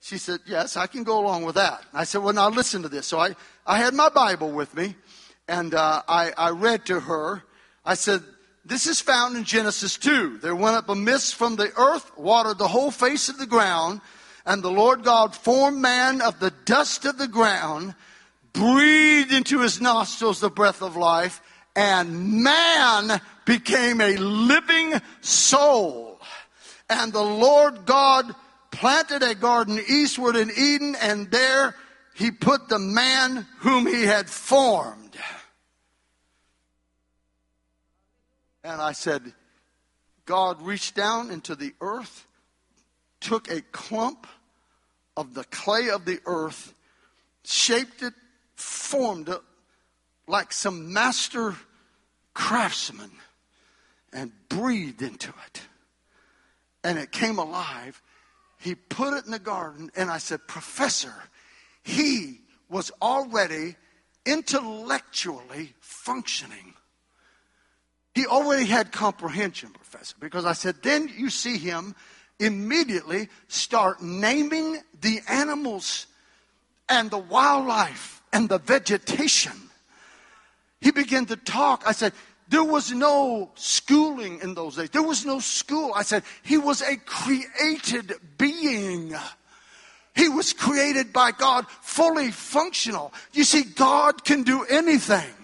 She 0.00 0.18
said, 0.18 0.40
Yes, 0.46 0.76
I 0.76 0.87
can 0.87 1.02
go 1.02 1.18
along 1.18 1.44
with 1.44 1.57
that. 1.57 1.83
I 1.92 2.05
said, 2.05 2.22
Well, 2.22 2.35
now 2.35 2.48
listen 2.48 2.83
to 2.83 2.88
this. 2.88 3.07
So 3.07 3.18
I, 3.18 3.35
I 3.66 3.79
had 3.79 3.94
my 3.94 4.09
Bible 4.09 4.52
with 4.52 4.74
me, 4.74 4.94
and 5.48 5.74
uh, 5.74 6.02
I, 6.09 6.32
I 6.37 6.50
read 6.50 6.87
to 6.87 7.00
her. 7.00 7.42
I 7.85 7.94
said, 7.94 8.22
This 8.64 8.87
is 8.87 9.00
found 9.00 9.37
in 9.37 9.44
Genesis 9.44 9.96
2. 9.96 10.38
There 10.38 10.56
went 10.56 10.76
up 10.76 10.88
a 10.88 10.94
mist 10.94 11.35
from 11.35 11.56
the 11.56 11.72
earth, 11.76 12.11
watered 12.16 12.59
the 12.59 12.68
whole 12.68 12.90
face 12.90 13.28
of 13.28 13.38
the 13.38 13.46
ground, 13.46 14.00
and 14.44 14.62
the 14.62 14.70
Lord 14.70 15.04
God 15.04 15.35
formed 15.35 15.78
man 15.78 16.20
of 16.20 16.40
the 16.40 16.52
dust 16.64 17.04
of 17.04 17.18
the 17.18 17.28
ground, 17.28 17.94
breathed 18.52 19.32
into 19.32 19.61
his 19.61 19.80
nostrils 19.80 20.40
the 20.40 20.50
breath 20.50 20.82
of 20.82 20.96
life, 20.96 21.40
and 21.74 22.42
man 22.42 23.20
became 23.44 24.00
a 24.00 24.16
living 24.16 24.94
soul. 25.20 26.20
And 26.88 27.12
the 27.12 27.22
Lord 27.22 27.87
God 27.87 28.35
planted 28.70 29.22
a 29.22 29.35
garden 29.35 29.80
eastward 29.88 30.37
in 30.37 30.50
Eden, 30.56 30.96
and 31.00 31.30
there 31.30 31.74
he 32.14 32.30
put 32.30 32.68
the 32.68 32.78
man 32.78 33.46
whom 33.59 33.87
he 33.87 34.04
had 34.04 34.28
formed. 34.28 35.16
And 38.66 38.83
I 38.83 38.92
said, 38.92 39.33
God 40.24 40.61
reached 40.61 40.96
down 40.96 41.31
into 41.31 41.55
the 41.55 41.72
earth, 41.81 42.26
took 43.20 43.48
a 43.48 43.61
clump 43.61 44.26
of 45.16 45.35
the 45.35 45.44
clay 45.44 45.88
of 45.88 46.05
the 46.05 46.18
earth, 46.26 46.74
shaped 47.44 48.02
it, 48.02 48.12
formed 48.57 49.29
it 49.29 49.40
like 50.26 50.52
some 50.52 50.92
master 50.92 51.55
craftsman 52.35 53.12
and 54.12 54.33
breathed 54.48 55.00
into 55.00 55.33
it. 55.46 55.62
And 56.83 56.98
it 56.98 57.12
came 57.12 57.38
alive. 57.38 58.02
He 58.59 58.74
put 58.74 59.14
it 59.14 59.26
in 59.26 59.31
the 59.31 59.38
garden, 59.38 59.92
and 59.94 60.11
I 60.11 60.18
said, 60.18 60.40
Professor, 60.48 61.14
he 61.85 62.40
was 62.68 62.90
already 63.00 63.76
intellectually 64.24 65.74
functioning. 65.79 66.74
He 68.16 68.24
already 68.24 68.64
had 68.64 68.92
comprehension, 68.92 69.68
Professor, 69.72 70.16
because 70.18 70.46
I 70.46 70.55
said, 70.55 70.76
then 70.83 71.12
you 71.14 71.29
see 71.29 71.59
him 71.59 71.94
immediately 72.40 73.29
start 73.46 74.02
naming 74.02 74.79
the 75.02 75.20
animals 75.29 76.07
and 76.88 77.11
the 77.11 77.18
wildlife 77.18 78.22
and 78.33 78.48
the 78.48 78.59
vegetation. 78.59 79.52
He 80.81 80.92
began 80.92 81.26
to 81.26 81.37
talk. 81.37 81.83
I 81.87 81.92
said, 81.92 82.14
there 82.48 82.64
was 82.64 82.90
no 82.90 83.50
schooling 83.55 84.40
in 84.40 84.55
those 84.55 84.76
days. 84.76 84.88
There 84.88 85.02
was 85.02 85.26
no 85.26 85.38
school. 85.38 85.92
I 85.94 86.02
said, 86.02 86.22
he 86.42 86.57
was 86.57 86.81
a 86.81 86.96
created 86.96 88.14
being. 88.38 89.14
He 90.14 90.31
was 90.31 90.55
created 90.55 91.12
by 91.12 91.33
God, 91.33 91.66
fully 91.83 92.31
functional. 92.31 93.12
You 93.35 93.44
see, 93.44 93.62
God 93.62 94.24
can 94.24 94.42
do 94.42 94.64
anything. 94.64 95.36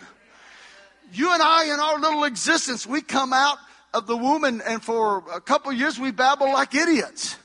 You 1.12 1.32
and 1.32 1.42
I, 1.42 1.64
in 1.64 1.78
our 1.78 1.98
little 1.98 2.24
existence, 2.24 2.86
we 2.86 3.02
come 3.02 3.32
out 3.32 3.58
of 3.92 4.06
the 4.06 4.16
womb 4.16 4.44
and, 4.44 4.62
and 4.62 4.82
for 4.82 5.22
a 5.32 5.40
couple 5.40 5.70
years 5.72 5.98
we 5.98 6.10
babble 6.10 6.46
like 6.52 6.74
idiots. 6.74 7.36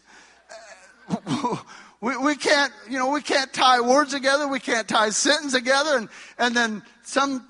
We, 2.00 2.16
we 2.16 2.36
can't, 2.36 2.72
you 2.88 3.00
know, 3.00 3.10
we 3.10 3.22
can't 3.22 3.52
tie 3.52 3.82
words 3.82 4.14
together. 4.14 4.48
We 4.48 4.60
can't 4.60 4.88
tie 4.88 5.10
sentences 5.10 5.54
together. 5.54 5.98
And, 5.98 6.10
and 6.38 6.56
then 6.56 6.84
some, 7.04 7.48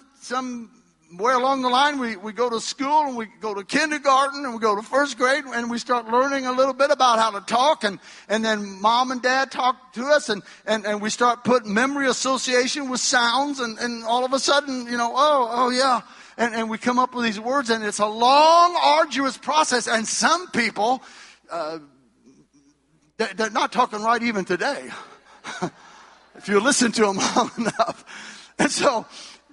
somewhere 1.08 1.36
along 1.36 1.62
the 1.62 1.70
line, 1.70 2.00
we, 2.00 2.17
we 2.17 2.34
go 2.34 2.50
to 2.50 2.60
school 2.60 3.06
and 3.06 3.15
we 3.15 3.28
go 3.39 3.54
to 3.54 3.63
kindergarten 3.63 4.43
and 4.43 4.54
we 4.54 4.60
go 4.60 4.76
to 4.76 4.82
first 4.82 5.17
grade 5.17 5.43
and 5.46 5.70
we 5.70 5.78
start 5.78 6.08
learning 6.08 6.46
a 6.46 6.52
little 6.52 6.74
bit 6.74 6.91
about 6.91 7.20
how 7.20 7.32
to 7.32 7.46
talk. 7.46 7.84
And, 7.84 8.00
and 8.28 8.43
then 8.43 8.82
mom 8.82 9.12
and 9.12 9.22
dad 9.22 9.52
talk 9.52 9.93
to 9.93 10.06
us 10.06 10.30
and, 10.30 10.43
and, 10.65 10.86
and 10.86 11.02
we 11.02 11.10
start 11.10 11.43
putting 11.43 11.74
memory 11.74 12.08
association 12.08 12.89
with 12.89 13.00
sounds. 13.00 13.60
And, 13.60 13.78
and 13.80 14.04
all 14.04 14.26
of 14.26 14.34
a 14.34 14.39
sudden, 14.39 14.86
you 14.88 14.98
know, 14.98 15.13
oh, 15.15 15.50
oh 15.52 15.70
yeah. 15.70 16.02
And, 16.38 16.54
and 16.54 16.70
we 16.70 16.78
come 16.78 17.00
up 17.00 17.15
with 17.15 17.26
these 17.26 17.39
words 17.39 17.70
and 17.70 17.84
it's 17.84 18.00
a 18.00 18.06
long, 18.06 18.78
arduous 18.82 19.38
process. 19.38 19.88
And 19.88 20.06
some 20.08 20.52
people, 20.52 21.02
uh, 21.50 21.80
they're 23.17 23.50
not 23.50 23.72
talking 23.72 24.02
right 24.04 24.22
even 24.22 24.46
today. 24.46 24.89
if 26.36 26.48
you 26.48 26.60
listen 26.60 26.91
to 26.91 27.02
them 27.02 27.17
long 27.36 27.52
enough. 27.58 28.54
And 28.60 28.72
so 28.72 29.06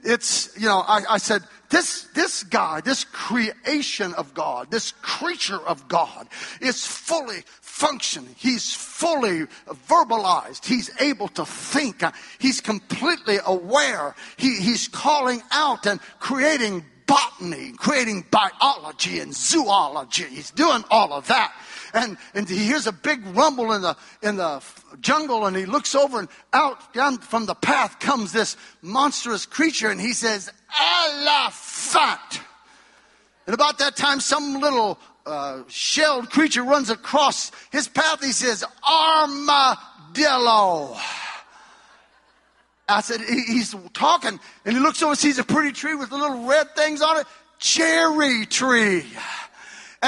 it's, 0.04 0.56
you 0.58 0.66
know, 0.66 0.80
I, 0.86 1.02
I, 1.10 1.18
said, 1.18 1.42
this, 1.70 2.04
this 2.14 2.42
guy, 2.44 2.80
this 2.80 3.04
creation 3.04 4.14
of 4.14 4.34
God, 4.34 4.70
this 4.70 4.92
creature 5.02 5.60
of 5.66 5.88
God 5.88 6.28
is 6.60 6.86
fully 6.86 7.42
functioning. 7.60 8.34
He's 8.38 8.72
fully 8.74 9.46
verbalized. 9.88 10.64
He's 10.66 10.90
able 11.00 11.28
to 11.28 11.44
think. 11.44 12.02
He's 12.38 12.60
completely 12.60 13.38
aware. 13.44 14.14
He, 14.36 14.60
he's 14.60 14.88
calling 14.88 15.42
out 15.50 15.86
and 15.86 16.00
creating 16.20 16.84
botany, 17.06 17.72
creating 17.72 18.26
biology 18.30 19.18
and 19.20 19.34
zoology. 19.34 20.24
He's 20.24 20.50
doing 20.50 20.84
all 20.90 21.12
of 21.12 21.28
that 21.28 21.52
and, 21.94 22.18
and 22.34 22.48
he 22.48 22.58
hears 22.58 22.86
a 22.88 22.92
big 22.92 23.24
rumble 23.28 23.72
in 23.72 23.80
the, 23.82 23.96
in 24.20 24.36
the 24.36 24.60
jungle 25.00 25.46
and 25.46 25.56
he 25.56 25.64
looks 25.64 25.94
over 25.94 26.18
and 26.18 26.28
out 26.52 26.92
down 26.92 27.18
from 27.18 27.46
the 27.46 27.54
path 27.54 28.00
comes 28.00 28.32
this 28.32 28.56
monstrous 28.82 29.46
creature 29.46 29.88
and 29.88 30.00
he 30.00 30.12
says, 30.12 30.50
elephant. 30.78 32.40
And 33.46 33.54
about 33.54 33.78
that 33.78 33.94
time, 33.96 34.18
some 34.18 34.60
little 34.60 34.98
uh, 35.24 35.62
shelled 35.68 36.30
creature 36.30 36.64
runs 36.64 36.90
across 36.90 37.52
his 37.70 37.86
path. 37.86 38.22
He 38.22 38.32
says, 38.32 38.64
armadillo. 38.86 39.76
I 42.88 43.00
said, 43.02 43.20
he's 43.20 43.74
talking 43.94 44.40
and 44.64 44.74
he 44.74 44.80
looks 44.82 45.00
over, 45.00 45.12
and 45.12 45.18
sees 45.18 45.38
a 45.38 45.44
pretty 45.44 45.72
tree 45.72 45.94
with 45.94 46.10
the 46.10 46.16
little 46.16 46.44
red 46.46 46.74
things 46.74 47.02
on 47.02 47.20
it. 47.20 47.26
Cherry 47.60 48.46
tree 48.46 49.04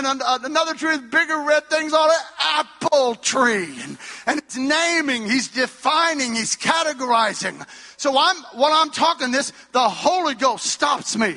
and 0.05 0.21
uh, 0.21 0.39
another 0.43 0.75
tree 0.75 0.91
with 0.91 1.11
bigger 1.11 1.43
red 1.47 1.65
things 1.71 1.95
on 1.95 2.11
it, 2.11 2.17
apple 2.41 3.15
tree. 3.15 3.79
And, 3.83 3.99
and 4.27 4.39
it's 4.39 4.57
naming, 4.57 5.25
he's 5.25 5.49
defining, 5.49 6.35
he's 6.35 6.57
categorizing. 6.57 7.67
So 7.97 8.19
I'm, 8.19 8.37
while 8.53 8.73
I'm 8.75 8.91
talking 8.91 9.31
this, 9.31 9.53
the 9.73 9.89
Holy 9.89 10.35
Ghost 10.35 10.67
stops 10.67 11.17
me 11.17 11.37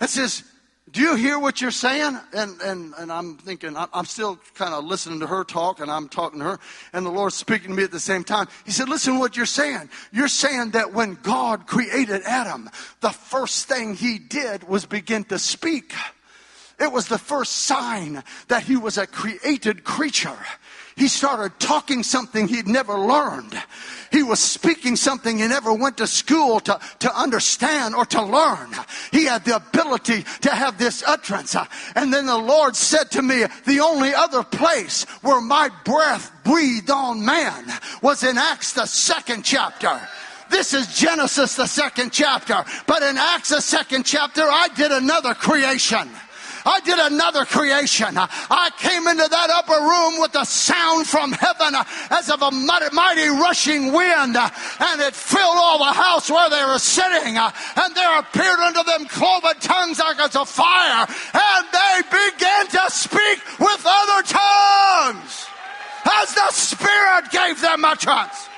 and 0.00 0.10
says, 0.10 0.42
do 0.90 1.00
you 1.00 1.14
hear 1.14 1.38
what 1.38 1.62
you're 1.62 1.70
saying? 1.70 2.18
And, 2.34 2.60
and, 2.60 2.92
and 2.98 3.10
I'm 3.10 3.38
thinking, 3.38 3.74
I'm 3.76 4.04
still 4.04 4.38
kind 4.54 4.74
of 4.74 4.84
listening 4.84 5.20
to 5.20 5.26
her 5.26 5.42
talk 5.42 5.80
and 5.80 5.90
I'm 5.90 6.10
talking 6.10 6.40
to 6.40 6.44
her 6.44 6.60
and 6.92 7.06
the 7.06 7.10
Lord's 7.10 7.36
speaking 7.36 7.70
to 7.70 7.74
me 7.74 7.84
at 7.84 7.90
the 7.90 8.00
same 8.00 8.24
time. 8.24 8.48
He 8.66 8.72
said, 8.72 8.90
listen 8.90 9.18
what 9.18 9.34
you're 9.34 9.46
saying. 9.46 9.88
You're 10.12 10.28
saying 10.28 10.72
that 10.72 10.92
when 10.92 11.14
God 11.22 11.66
created 11.66 12.20
Adam, 12.26 12.68
the 13.00 13.08
first 13.08 13.66
thing 13.66 13.94
he 13.94 14.18
did 14.18 14.64
was 14.68 14.84
begin 14.84 15.24
to 15.24 15.38
speak. 15.38 15.94
It 16.82 16.90
was 16.90 17.06
the 17.06 17.16
first 17.16 17.52
sign 17.52 18.24
that 18.48 18.64
he 18.64 18.76
was 18.76 18.98
a 18.98 19.06
created 19.06 19.84
creature. 19.84 20.36
He 20.96 21.06
started 21.06 21.58
talking 21.60 22.02
something 22.02 22.48
he'd 22.48 22.66
never 22.66 22.98
learned. 22.98 23.54
He 24.10 24.24
was 24.24 24.40
speaking 24.40 24.96
something 24.96 25.38
he 25.38 25.46
never 25.46 25.72
went 25.72 25.98
to 25.98 26.08
school 26.08 26.58
to, 26.60 26.80
to 26.98 27.16
understand 27.16 27.94
or 27.94 28.04
to 28.06 28.22
learn. 28.22 28.72
He 29.12 29.26
had 29.26 29.44
the 29.44 29.56
ability 29.56 30.24
to 30.40 30.50
have 30.50 30.76
this 30.76 31.04
utterance. 31.06 31.54
And 31.94 32.12
then 32.12 32.26
the 32.26 32.36
Lord 32.36 32.74
said 32.74 33.12
to 33.12 33.22
me, 33.22 33.44
the 33.64 33.80
only 33.80 34.12
other 34.12 34.42
place 34.42 35.04
where 35.22 35.40
my 35.40 35.70
breath 35.84 36.32
breathed 36.42 36.90
on 36.90 37.24
man 37.24 37.64
was 38.02 38.24
in 38.24 38.36
Acts, 38.36 38.72
the 38.72 38.86
second 38.86 39.44
chapter. 39.44 40.00
This 40.50 40.74
is 40.74 40.94
Genesis, 40.94 41.54
the 41.54 41.66
second 41.66 42.12
chapter. 42.12 42.64
But 42.86 43.02
in 43.02 43.16
Acts, 43.16 43.50
the 43.50 43.62
second 43.62 44.04
chapter, 44.04 44.42
I 44.42 44.68
did 44.76 44.90
another 44.90 45.32
creation. 45.32 46.10
I 46.64 46.80
did 46.80 46.98
another 46.98 47.44
creation. 47.44 48.16
I 48.16 48.70
came 48.78 49.06
into 49.06 49.26
that 49.28 49.50
upper 49.50 49.80
room 49.80 50.20
with 50.20 50.34
a 50.34 50.46
sound 50.46 51.06
from 51.06 51.32
heaven 51.32 51.74
as 52.10 52.30
of 52.30 52.42
a 52.42 52.50
mighty 52.50 53.28
rushing 53.28 53.92
wind, 53.92 54.36
and 54.36 55.00
it 55.00 55.14
filled 55.14 55.56
all 55.56 55.78
the 55.78 55.92
house 55.92 56.30
where 56.30 56.50
they 56.50 56.64
were 56.64 56.78
sitting. 56.78 57.36
And 57.36 57.94
there 57.94 58.18
appeared 58.18 58.60
unto 58.60 58.82
them 58.84 59.06
cloven 59.06 59.58
tongues 59.60 59.98
like 59.98 60.20
as 60.20 60.36
a 60.36 60.44
fire, 60.44 61.06
and 61.06 61.66
they 61.72 62.02
began 62.10 62.66
to 62.68 62.90
speak 62.90 63.38
with 63.58 63.82
other 63.86 64.22
tongues 64.22 65.46
as 66.20 66.34
the 66.34 66.50
Spirit 66.50 67.30
gave 67.30 67.60
them 67.60 67.84
utterance. 67.84 68.48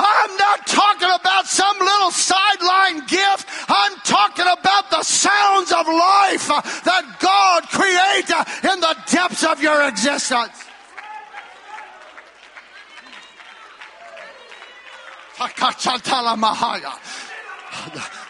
I'm 0.00 0.36
not 0.36 0.66
talking 0.66 1.10
about 1.20 1.46
some 1.46 1.78
little 1.78 2.10
sideline 2.10 3.06
gift. 3.06 3.46
I'm 3.68 3.96
talking 4.04 4.46
about 4.46 4.90
the 4.90 5.02
sounds 5.02 5.72
of 5.72 5.86
life 5.86 6.48
that 6.84 7.16
God 7.20 7.68
created 7.68 8.72
in 8.72 8.80
the 8.80 8.96
depths 9.10 9.44
of 9.44 9.62
your 9.62 9.86
existence. 9.88 10.64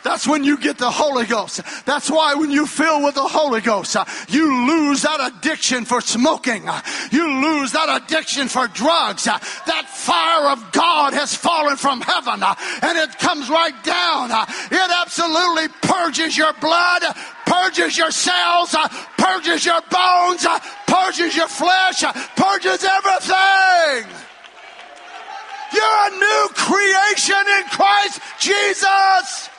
That's 0.02 0.26
when 0.28 0.44
you 0.44 0.56
get 0.58 0.78
the 0.78 0.90
Holy 0.90 1.26
Ghost. 1.26 1.60
That's 1.84 2.08
why 2.10 2.34
when 2.34 2.50
you 2.50 2.66
fill 2.66 3.02
with 3.02 3.16
the 3.16 3.26
Holy 3.26 3.60
Ghost, 3.60 3.96
you 4.28 4.66
lose 4.66 5.02
that 5.02 5.32
addiction 5.32 5.84
for 5.84 6.00
smoking. 6.00 6.68
You 7.10 7.26
lose 7.42 7.72
that 7.72 8.02
addiction 8.02 8.48
for 8.48 8.68
drugs. 8.68 9.24
That 9.24 9.86
fire 10.00 10.48
of 10.50 10.72
God 10.72 11.12
has 11.12 11.34
fallen 11.34 11.76
from 11.76 12.00
heaven 12.00 12.42
uh, 12.42 12.54
and 12.82 12.96
it 12.96 13.18
comes 13.18 13.50
right 13.50 13.76
down. 13.84 14.32
Uh, 14.32 14.46
it 14.70 14.90
absolutely 15.02 15.68
purges 15.82 16.36
your 16.36 16.52
blood, 16.54 17.02
purges 17.44 17.98
your 17.98 18.10
cells, 18.10 18.74
uh, 18.74 18.88
purges 19.18 19.66
your 19.66 19.80
bones, 19.90 20.46
purges 20.86 21.36
your 21.36 21.48
flesh, 21.48 22.02
purges 22.36 22.82
everything. 22.82 24.08
You're 25.72 26.00
a 26.06 26.10
new 26.10 26.48
creation 26.54 27.44
in 27.58 27.64
Christ 27.70 28.20
Jesus. 28.40 29.50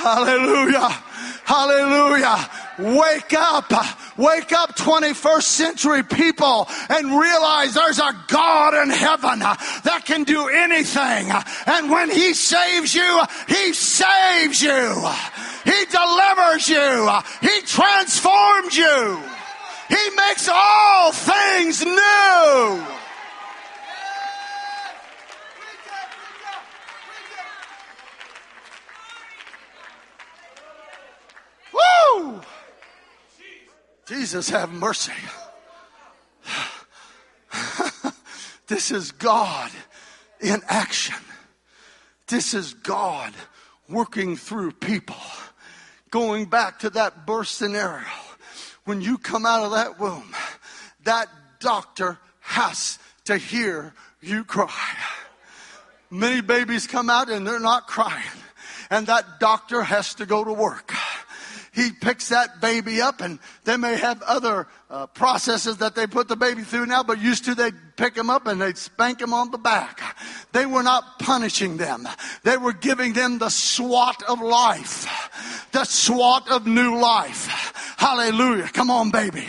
Hallelujah. 0.00 0.88
Hallelujah. 1.44 2.48
Wake 2.78 3.34
up. 3.34 3.70
Wake 4.16 4.52
up 4.52 4.76
21st 4.76 5.42
century 5.42 6.02
people 6.02 6.68
and 6.88 7.18
realize 7.20 7.74
there's 7.74 7.98
a 7.98 8.16
God 8.28 8.74
in 8.82 8.88
heaven 8.88 9.40
that 9.40 10.02
can 10.06 10.24
do 10.24 10.48
anything. 10.48 11.30
And 11.66 11.90
when 11.90 12.10
he 12.10 12.32
saves 12.32 12.94
you, 12.94 13.22
he 13.48 13.74
saves 13.74 14.62
you. 14.62 15.06
He 15.64 15.84
delivers 15.90 16.68
you. 16.68 17.10
He 17.42 17.60
transforms 17.66 18.76
you. 18.76 19.20
He 19.88 20.10
makes 20.16 20.48
all 20.50 21.12
things 21.12 21.84
new. 21.84 22.99
Woo! 31.72 32.40
Jesus, 34.06 34.50
have 34.50 34.72
mercy. 34.72 35.12
this 38.66 38.90
is 38.90 39.12
God 39.12 39.70
in 40.40 40.60
action. 40.68 41.14
This 42.26 42.54
is 42.54 42.74
God 42.74 43.32
working 43.88 44.36
through 44.36 44.72
people 44.72 45.16
going 46.10 46.46
back 46.46 46.80
to 46.80 46.90
that 46.90 47.26
birth 47.26 47.48
scenario, 47.48 48.04
when 48.84 49.00
you 49.00 49.18
come 49.18 49.46
out 49.46 49.64
of 49.64 49.70
that 49.72 49.98
womb, 49.98 50.34
that 51.04 51.28
doctor 51.60 52.18
has 52.40 52.98
to 53.24 53.36
hear 53.36 53.94
you 54.20 54.44
cry. 54.44 54.96
Many 56.10 56.40
babies 56.40 56.86
come 56.86 57.08
out 57.08 57.30
and 57.30 57.46
they're 57.46 57.60
not 57.60 57.86
crying, 57.86 58.24
and 58.90 59.06
that 59.06 59.38
doctor 59.38 59.82
has 59.82 60.14
to 60.14 60.26
go 60.26 60.42
to 60.42 60.52
work 60.52 60.92
he 61.72 61.90
picks 61.92 62.30
that 62.30 62.60
baby 62.60 63.00
up 63.00 63.20
and 63.20 63.38
they 63.64 63.76
may 63.76 63.96
have 63.96 64.22
other 64.22 64.66
uh, 64.90 65.06
processes 65.06 65.76
that 65.78 65.94
they 65.94 66.06
put 66.06 66.26
the 66.28 66.36
baby 66.36 66.62
through 66.62 66.86
now, 66.86 67.02
but 67.02 67.20
used 67.20 67.44
to 67.44 67.54
they'd 67.54 67.74
pick 67.96 68.16
him 68.16 68.28
up 68.28 68.46
and 68.46 68.60
they'd 68.60 68.76
spank 68.76 69.20
him 69.20 69.32
on 69.32 69.50
the 69.50 69.58
back. 69.58 70.00
They 70.52 70.66
were 70.66 70.82
not 70.82 71.20
punishing 71.20 71.76
them. 71.76 72.08
They 72.42 72.56
were 72.56 72.72
giving 72.72 73.12
them 73.12 73.38
the 73.38 73.50
swat 73.50 74.22
of 74.24 74.40
life, 74.40 75.59
the 75.72 75.84
swat 75.84 76.50
of 76.50 76.66
new 76.66 76.98
life. 76.98 77.94
Hallelujah. 77.96 78.68
Come 78.72 78.90
on, 78.90 79.10
baby. 79.10 79.44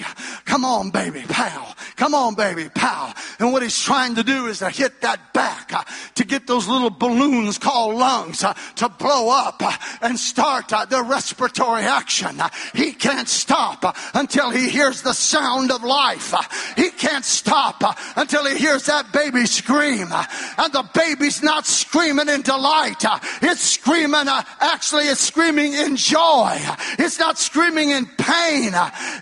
Come 0.46 0.66
on, 0.66 0.92
baby. 0.92 1.24
Pow. 1.28 1.74
Come 1.96 2.14
on, 2.14 2.36
baby. 2.36 2.68
Pow. 2.68 3.14
And 3.40 3.54
what 3.54 3.64
he's 3.64 3.80
trying 3.80 4.16
to 4.16 4.24
do 4.24 4.48
is 4.48 4.60
to 4.60 4.70
hit 4.70 5.02
that 5.02 5.34
back, 5.34 5.72
uh, 5.74 5.84
to 6.16 6.26
get 6.26 6.48
those 6.48 6.68
little 6.68 6.90
balloons 6.90 7.58
called 7.58 7.96
lungs 7.96 8.44
uh, 8.44 8.54
to 8.76 8.90
blow 8.90 9.30
up 9.30 9.62
uh, 9.62 9.72
and 10.02 10.20
start 10.20 10.74
uh, 10.74 10.84
their 10.86 11.04
respiratory 11.04 11.84
action. 11.84 12.40
Uh, 12.42 12.50
he 12.76 12.92
can't 12.92 13.30
stop 13.30 13.86
uh, 13.86 13.94
until 14.14 14.50
he 14.50 14.70
hears 14.70 15.02
the 15.02 15.14
sound 15.14 15.72
of 15.72 15.84
life. 15.84 16.34
He 16.76 16.90
can't 16.92 17.24
stop 17.24 17.82
until 18.18 18.46
he 18.46 18.58
hears 18.58 18.88
that 18.88 19.14
baby 19.14 19.46
scream. 19.46 20.10
And 20.12 20.74
the 20.74 20.88
baby's 20.94 21.42
not 21.42 21.66
screaming 21.66 22.28
in 22.28 22.42
delight. 22.42 23.06
It's 23.42 23.62
screaming, 23.62 24.26
actually, 24.60 25.06
it's 25.06 25.22
screaming 25.22 25.74
in 25.74 25.96
joy. 25.96 26.11
It's 27.00 27.20
not 27.20 27.38
screaming 27.38 27.92
in 27.92 28.06
pain. 28.06 28.74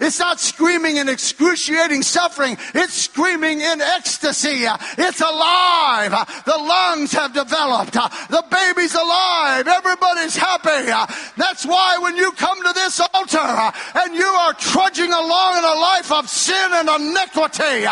It's 0.01 0.19
not 0.19 0.39
screaming 0.39 0.97
in 0.97 1.09
excruciating 1.09 2.03
suffering. 2.03 2.57
It's 2.73 2.93
screaming 2.93 3.61
in 3.61 3.81
ecstasy. 3.81 4.65
It's 4.97 5.21
alive. 5.21 6.11
The 6.45 6.57
lungs 6.57 7.11
have 7.13 7.33
developed. 7.33 7.93
The 7.93 8.43
baby's 8.49 8.95
alive. 8.95 9.67
Everybody's 9.67 10.35
happy. 10.35 10.89
That's 11.37 11.65
why 11.65 11.97
when 12.01 12.17
you 12.17 12.31
come 12.33 12.61
to 12.63 12.73
this 12.73 12.99
altar 13.13 13.71
and 13.95 14.15
you 14.15 14.25
are 14.25 14.53
trudging 14.53 15.11
along 15.11 15.57
in 15.57 15.63
a 15.63 15.79
life 15.79 15.99
life 15.99 16.11
of 16.11 16.29
sin 16.29 16.69
and 16.73 16.89
iniquity, 16.89 17.83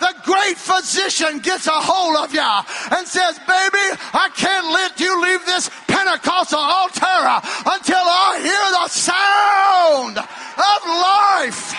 the 0.00 0.14
great 0.24 0.56
physician 0.56 1.38
gets 1.40 1.66
a 1.66 1.72
hold 1.72 2.16
of 2.16 2.34
you 2.34 2.50
and 2.96 3.06
says, 3.06 3.38
Baby, 3.46 3.86
I 4.12 4.28
can't 4.34 4.66
let 4.66 5.00
you 5.00 5.22
leave 5.22 5.44
this 5.46 5.70
Pentecostal 5.86 6.58
altar 6.58 7.22
until 7.64 8.04
I 8.04 8.35
hear 8.40 8.70
the 8.72 8.88
sound 8.88 10.18
of 10.18 10.80
life. 10.86 11.74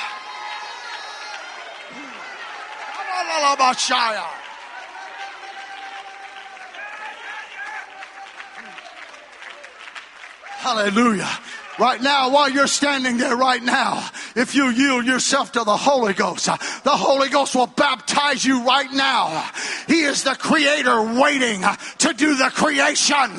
Hallelujah. 10.59 11.29
Right 11.79 12.01
now, 12.01 12.31
while 12.31 12.49
you're 12.49 12.67
standing 12.67 13.17
there 13.17 13.37
right 13.37 13.61
now, 13.61 14.09
if 14.35 14.55
you 14.55 14.69
yield 14.69 15.05
yourself 15.05 15.51
to 15.51 15.63
the 15.63 15.77
Holy 15.77 16.13
Ghost, 16.13 16.45
the 16.45 16.89
Holy 16.89 17.29
Ghost 17.29 17.53
will 17.53 17.67
baptize 17.67 18.43
you 18.43 18.65
right 18.65 18.91
now. 18.91 19.47
He 19.87 20.01
is 20.01 20.23
the 20.23 20.35
creator 20.35 21.01
waiting 21.19 21.63
to 21.99 22.13
do 22.13 22.35
the 22.35 22.49
creation. 22.53 23.31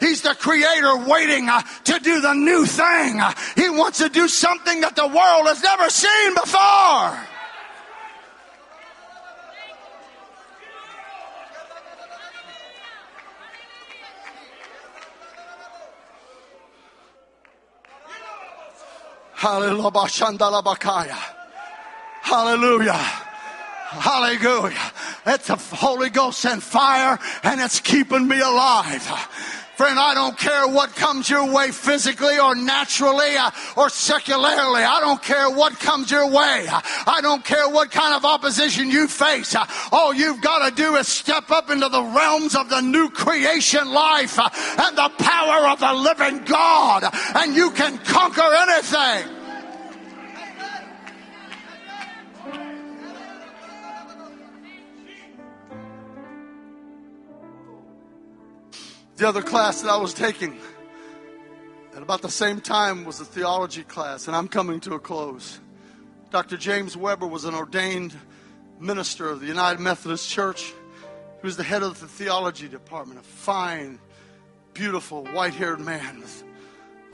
He's 0.00 0.20
the 0.20 0.34
creator 0.34 0.96
waiting 1.08 1.48
to 1.84 1.98
do 2.00 2.20
the 2.20 2.34
new 2.34 2.66
thing. 2.66 3.20
He 3.54 3.70
wants 3.70 3.98
to 3.98 4.10
do 4.10 4.28
something 4.28 4.82
that 4.82 4.94
the 4.94 5.06
world 5.06 5.46
has 5.46 5.62
never 5.62 5.88
seen 5.88 6.34
before. 6.34 7.35
Hallelujah. 19.46 21.16
Hallelujah. 22.20 22.92
Hallelujah. 22.92 24.92
It's 25.24 25.46
the 25.46 25.54
Holy 25.54 26.10
Ghost 26.10 26.44
and 26.46 26.60
fire, 26.60 27.16
and 27.44 27.60
it's 27.60 27.78
keeping 27.78 28.26
me 28.26 28.40
alive. 28.40 29.02
Friend, 29.76 29.96
I 29.96 30.14
don't 30.14 30.36
care 30.36 30.66
what 30.66 30.96
comes 30.96 31.30
your 31.30 31.52
way 31.52 31.70
physically 31.70 32.40
or 32.40 32.56
naturally 32.56 33.36
uh, 33.36 33.52
or 33.76 33.88
secularly. 33.88 34.82
I 34.82 34.98
don't 35.00 35.22
care 35.22 35.48
what 35.48 35.78
comes 35.78 36.10
your 36.10 36.26
way. 36.26 36.66
I 36.68 37.20
don't 37.22 37.44
care 37.44 37.68
what 37.68 37.92
kind 37.92 38.14
of 38.14 38.24
opposition 38.24 38.90
you 38.90 39.06
face. 39.06 39.54
All 39.92 40.12
you've 40.12 40.40
got 40.40 40.68
to 40.68 40.74
do 40.74 40.96
is 40.96 41.06
step 41.06 41.52
up 41.52 41.70
into 41.70 41.88
the 41.88 42.02
realms 42.02 42.56
of 42.56 42.68
the 42.68 42.80
new 42.80 43.10
creation 43.10 43.92
life 43.92 44.40
uh, 44.40 44.48
and 44.82 44.96
the 44.96 45.10
power 45.22 45.68
of 45.68 45.78
the 45.78 45.92
living 45.92 46.44
God, 46.46 47.04
and 47.36 47.54
you 47.54 47.70
can 47.70 47.96
conquer 47.98 48.42
anything. 48.42 49.35
The 59.16 59.26
other 59.26 59.40
class 59.40 59.80
that 59.80 59.90
I 59.90 59.96
was 59.96 60.12
taking 60.12 60.58
at 61.94 62.02
about 62.02 62.20
the 62.20 62.30
same 62.30 62.60
time 62.60 63.06
was 63.06 63.18
a 63.18 63.24
theology 63.24 63.82
class, 63.82 64.26
and 64.26 64.36
I'm 64.36 64.46
coming 64.46 64.78
to 64.80 64.92
a 64.92 64.98
close. 64.98 65.58
Dr. 66.28 66.58
James 66.58 66.98
Weber 66.98 67.26
was 67.26 67.46
an 67.46 67.54
ordained 67.54 68.12
minister 68.78 69.30
of 69.30 69.40
the 69.40 69.46
United 69.46 69.80
Methodist 69.80 70.28
Church. 70.28 70.74
He 71.40 71.46
was 71.46 71.56
the 71.56 71.62
head 71.62 71.82
of 71.82 71.98
the 71.98 72.06
theology 72.06 72.68
department, 72.68 73.18
a 73.18 73.22
fine, 73.22 73.98
beautiful, 74.74 75.24
white 75.28 75.54
haired 75.54 75.80
man 75.80 76.20
with 76.20 76.44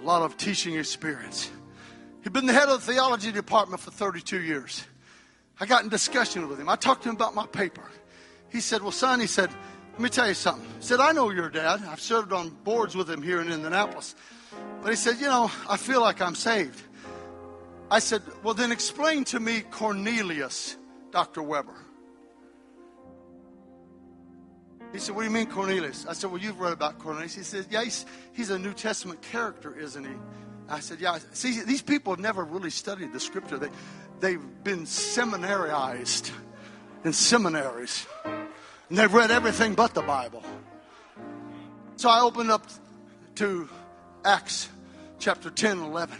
a 0.01 0.03
lot 0.03 0.23
of 0.23 0.37
teaching 0.37 0.75
experience. 0.75 1.53
He'd 2.25 2.33
been 2.33 2.47
the 2.47 2.53
head 2.53 2.69
of 2.69 2.85
the 2.85 2.93
theology 2.93 3.31
department 3.31 3.81
for 3.81 3.93
32 3.93 4.41
years. 4.41 4.85
I 5.61 5.67
got 5.67 5.85
in 5.85 5.89
discussion 5.89 6.49
with 6.49 6.59
him. 6.59 6.69
I 6.69 6.75
talked 6.75 7.05
to 7.05 7.11
him 7.11 7.15
about 7.15 7.37
my 7.37 7.47
paper. 7.47 7.89
He 8.49 8.61
said, 8.61 8.83
Well, 8.83 8.91
son, 8.91 9.21
he 9.21 9.29
said, 9.29 9.51
let 9.93 10.01
me 10.01 10.09
tell 10.09 10.29
you 10.29 10.35
something. 10.35 10.67
He 10.79 10.85
said, 10.85 11.01
I 11.01 11.13
know 11.13 11.31
your 11.31 11.51
dad. 11.51 11.83
I've 11.87 12.01
served 12.01 12.33
on 12.33 12.49
boards 12.65 12.97
with 12.97 13.11
him 13.11 13.23
here 13.23 13.41
in 13.41 13.53
Indianapolis. 13.53 14.15
But 14.81 14.91
he 14.91 14.97
said, 14.97 15.21
You 15.21 15.27
know, 15.27 15.51
I 15.69 15.77
feel 15.77 16.01
like 16.01 16.21
I'm 16.21 16.35
saved. 16.35 16.81
I 17.91 17.99
said, 17.99 18.23
Well, 18.43 18.55
then 18.55 18.73
explain 18.73 19.25
to 19.25 19.41
me 19.41 19.61
Cornelius, 19.61 20.77
Dr. 21.11 21.43
Weber. 21.43 21.77
He 24.93 24.99
said, 24.99 25.15
What 25.15 25.23
do 25.23 25.29
you 25.29 25.35
mean, 25.35 25.47
Cornelius? 25.47 26.07
I 26.07 26.15
said, 26.15 26.31
Well, 26.31 26.41
you've 26.41 26.59
read 26.59 26.73
about 26.73 26.99
Cornelius. 26.99 27.35
He 27.35 27.43
said, 27.43 27.67
Yeah, 27.71 27.85
he's, 27.85 28.07
he's 28.33 28.51
a 28.51 28.59
New 28.59 28.73
Testament 28.73 29.21
character, 29.21 29.79
isn't 29.79 30.05
he? 30.05 30.15
I 30.71 30.81
said, 30.81 31.01
Yeah. 31.01 31.19
See, 31.33 31.61
these 31.63 31.83
people 31.83 32.15
have 32.15 32.21
never 32.21 32.45
really 32.45 32.71
studied 32.71 33.13
the 33.13 33.21
scripture, 33.21 33.59
they, 33.59 33.71
they've 34.21 34.65
been 34.65 34.85
seminarized 34.85 36.31
in 37.05 37.13
seminaries. 37.13 38.07
And 38.93 38.99
they've 38.99 39.15
read 39.15 39.31
everything 39.31 39.73
but 39.73 39.95
the 39.95 40.03
Bible. 40.03 40.43
So 41.97 42.11
I 42.11 42.21
opened 42.21 42.51
up 42.51 42.67
to 43.37 43.67
Acts 44.23 44.69
chapter 45.19 45.49
10 45.49 45.79
and 45.79 45.87
11. 45.87 46.15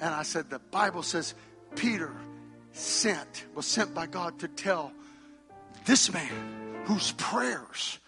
And 0.00 0.14
I 0.14 0.22
said, 0.22 0.48
The 0.48 0.58
Bible 0.58 1.02
says 1.02 1.34
Peter 1.76 2.10
sent, 2.72 3.44
was 3.54 3.66
sent 3.66 3.92
by 3.92 4.06
God 4.06 4.38
to 4.38 4.48
tell 4.48 4.90
this 5.84 6.10
man 6.10 6.32
whose 6.86 7.12
prayers 7.12 7.98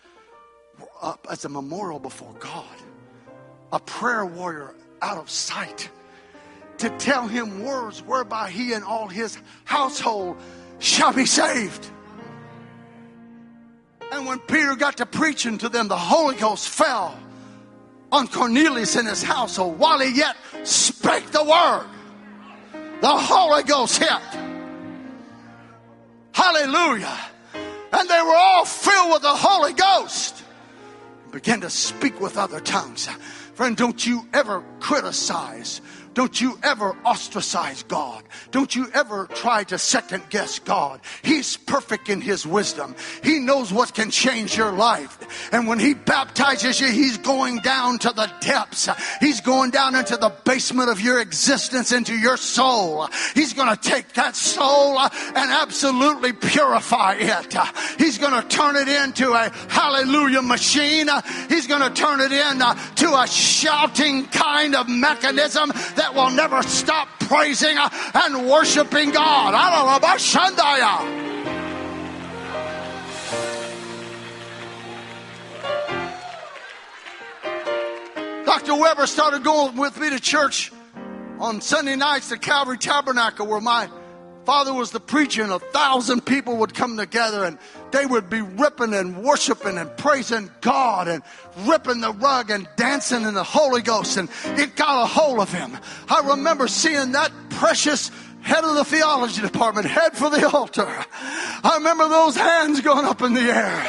were 0.80 0.87
up 1.03 1.26
as 1.30 1.45
a 1.45 1.51
memorial 1.51 1.99
before 1.99 2.32
God, 2.41 2.64
a 3.70 3.80
prayer 3.80 4.24
warrior 4.24 4.74
out 5.03 5.18
of 5.18 5.28
sight, 5.28 5.91
to 6.78 6.89
tell 6.89 7.28
him 7.28 7.62
words 7.62 8.01
whereby 8.01 8.49
he 8.49 8.72
and 8.72 8.82
all 8.82 9.09
his 9.09 9.37
household 9.66 10.39
shall 10.78 11.12
be 11.12 11.26
saved. 11.26 11.87
And 14.14 14.26
when 14.26 14.38
Peter 14.38 14.76
got 14.76 14.98
to 14.98 15.06
preaching 15.06 15.58
to 15.58 15.68
them, 15.68 15.88
the 15.88 15.96
Holy 15.96 16.36
Ghost 16.36 16.68
fell 16.68 17.18
on 18.12 18.28
Cornelius 18.28 18.94
and 18.94 19.08
his 19.08 19.24
household 19.24 19.76
while 19.76 19.98
he 19.98 20.16
yet 20.16 20.36
spake 20.62 21.32
the 21.32 21.42
word. 21.42 21.86
The 23.00 23.08
Holy 23.08 23.64
Ghost 23.64 23.98
hit. 23.98 24.08
Hallelujah. 26.30 27.18
And 27.92 28.08
they 28.08 28.22
were 28.22 28.36
all 28.36 28.64
filled 28.64 29.14
with 29.14 29.22
the 29.22 29.34
Holy 29.34 29.72
Ghost. 29.72 30.44
and 31.24 31.32
Began 31.32 31.60
to 31.62 31.70
speak 31.70 32.20
with 32.20 32.36
other 32.36 32.60
tongues. 32.60 33.08
Friend, 33.54 33.76
don't 33.76 34.06
you 34.06 34.28
ever 34.32 34.62
criticize 34.78 35.80
Don't 36.14 36.40
you 36.40 36.58
ever 36.62 36.96
ostracize 37.04 37.82
God. 37.82 38.22
Don't 38.52 38.74
you 38.74 38.86
ever 38.94 39.26
try 39.26 39.64
to 39.64 39.78
second 39.78 40.22
guess 40.30 40.60
God. 40.60 41.00
He's 41.22 41.56
perfect 41.56 42.08
in 42.08 42.20
His 42.20 42.46
wisdom. 42.46 42.94
He 43.22 43.40
knows 43.40 43.72
what 43.72 43.94
can 43.94 44.10
change 44.10 44.56
your 44.56 44.72
life. 44.72 45.50
And 45.52 45.66
when 45.66 45.78
He 45.78 45.94
baptizes 45.94 46.80
you, 46.80 46.86
He's 46.86 47.18
going 47.18 47.58
down 47.58 47.98
to 47.98 48.10
the 48.10 48.30
depths. 48.40 48.88
He's 49.20 49.40
going 49.40 49.72
down 49.72 49.96
into 49.96 50.16
the 50.16 50.32
basement 50.44 50.88
of 50.88 51.00
your 51.00 51.20
existence, 51.20 51.92
into 51.92 52.16
your 52.16 52.36
soul. 52.36 53.08
He's 53.34 53.52
going 53.52 53.74
to 53.74 53.80
take 53.80 54.12
that 54.14 54.36
soul 54.36 54.98
and 54.98 55.10
absolutely 55.36 56.32
purify 56.32 57.16
it. 57.18 57.54
He's 57.98 58.18
going 58.18 58.40
to 58.40 58.48
turn 58.48 58.76
it 58.76 58.88
into 58.88 59.32
a 59.32 59.50
hallelujah 59.68 60.42
machine. 60.42 61.08
He's 61.48 61.66
going 61.66 61.82
to 61.82 61.90
turn 61.90 62.20
it 62.20 62.32
into 62.32 63.14
a 63.14 63.26
shouting 63.26 64.26
kind 64.26 64.76
of 64.76 64.88
mechanism 64.88 65.70
that 65.96 66.03
will 66.12 66.30
never 66.30 66.62
stop 66.62 67.09
praising 67.20 67.76
and 67.78 68.48
worshiping 68.48 69.12
God. 69.12 69.55
Shandaya. 70.18 71.24
Dr. 78.44 78.76
Weber 78.76 79.07
started 79.07 79.42
going 79.42 79.76
with 79.76 79.98
me 79.98 80.11
to 80.11 80.20
church 80.20 80.72
on 81.38 81.61
Sunday 81.61 81.96
nights 81.96 82.30
at 82.32 82.40
Calvary 82.40 82.78
Tabernacle 82.78 83.46
where 83.46 83.61
my 83.61 83.88
father 84.44 84.72
was 84.72 84.90
the 84.90 85.00
preacher 85.00 85.42
and 85.42 85.52
a 85.52 85.59
thousand 85.59 86.24
people 86.24 86.59
would 86.59 86.74
come 86.74 86.96
together 86.96 87.44
and 87.44 87.59
they 87.95 88.07
would 88.07 88.28
be 88.28 88.42
ripping 88.42 88.92
and 88.92 89.22
worshiping 89.22 89.78
and 89.78 89.97
praising 89.97 90.51
God 90.61 91.07
and 91.07 91.22
ripping 91.61 92.01
the 92.01 92.12
rug 92.12 92.51
and 92.51 92.68
dancing 92.74 93.22
in 93.22 93.34
the 93.34 93.45
Holy 93.45 93.82
Ghost. 93.82 94.16
And 94.16 94.28
it 94.59 94.74
got 94.74 95.05
a 95.05 95.07
hold 95.07 95.38
of 95.38 95.53
him. 95.53 95.78
I 96.09 96.28
remember 96.30 96.66
seeing 96.66 97.12
that 97.12 97.30
precious 97.51 98.11
head 98.45 98.62
of 98.62 98.74
the 98.74 98.84
theology 98.84 99.40
department 99.40 99.86
head 99.86 100.16
for 100.16 100.30
the 100.30 100.49
altar. 100.49 100.86
I 100.86 101.76
remember 101.78 102.09
those 102.09 102.36
hands 102.36 102.80
going 102.80 103.07
up 103.07 103.22
in 103.22 103.32
the 103.32 103.40
air. 103.40 103.82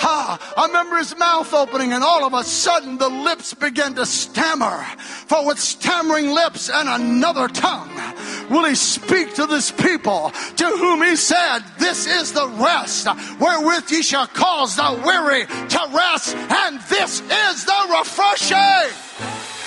Ha! 0.00 0.54
I 0.56 0.66
remember 0.66 0.96
his 0.96 1.16
mouth 1.16 1.52
opening, 1.52 1.92
and 1.92 2.04
all 2.04 2.24
of 2.24 2.32
a 2.32 2.44
sudden 2.44 2.98
the 2.98 3.08
lips 3.08 3.52
began 3.54 3.94
to 3.96 4.06
stammer. 4.06 4.84
For 5.26 5.44
with 5.44 5.58
stammering 5.58 6.30
lips 6.30 6.70
and 6.70 6.88
another 6.88 7.48
tongue 7.48 7.90
will 8.48 8.64
he 8.64 8.76
speak 8.76 9.34
to 9.34 9.46
this 9.46 9.72
people, 9.72 10.30
to 10.56 10.64
whom 10.64 11.02
he 11.02 11.16
said, 11.16 11.60
This 11.78 12.06
is 12.06 12.32
the 12.32 12.48
rest 12.48 13.08
wherewith 13.40 13.90
ye 13.90 14.02
shall 14.02 14.28
cause 14.28 14.76
the 14.76 15.02
weary 15.04 15.46
to 15.46 15.90
rest, 15.92 16.36
and 16.36 16.80
this 16.82 17.20
is 17.20 17.64
the 17.64 17.98
refreshing. 17.98 19.57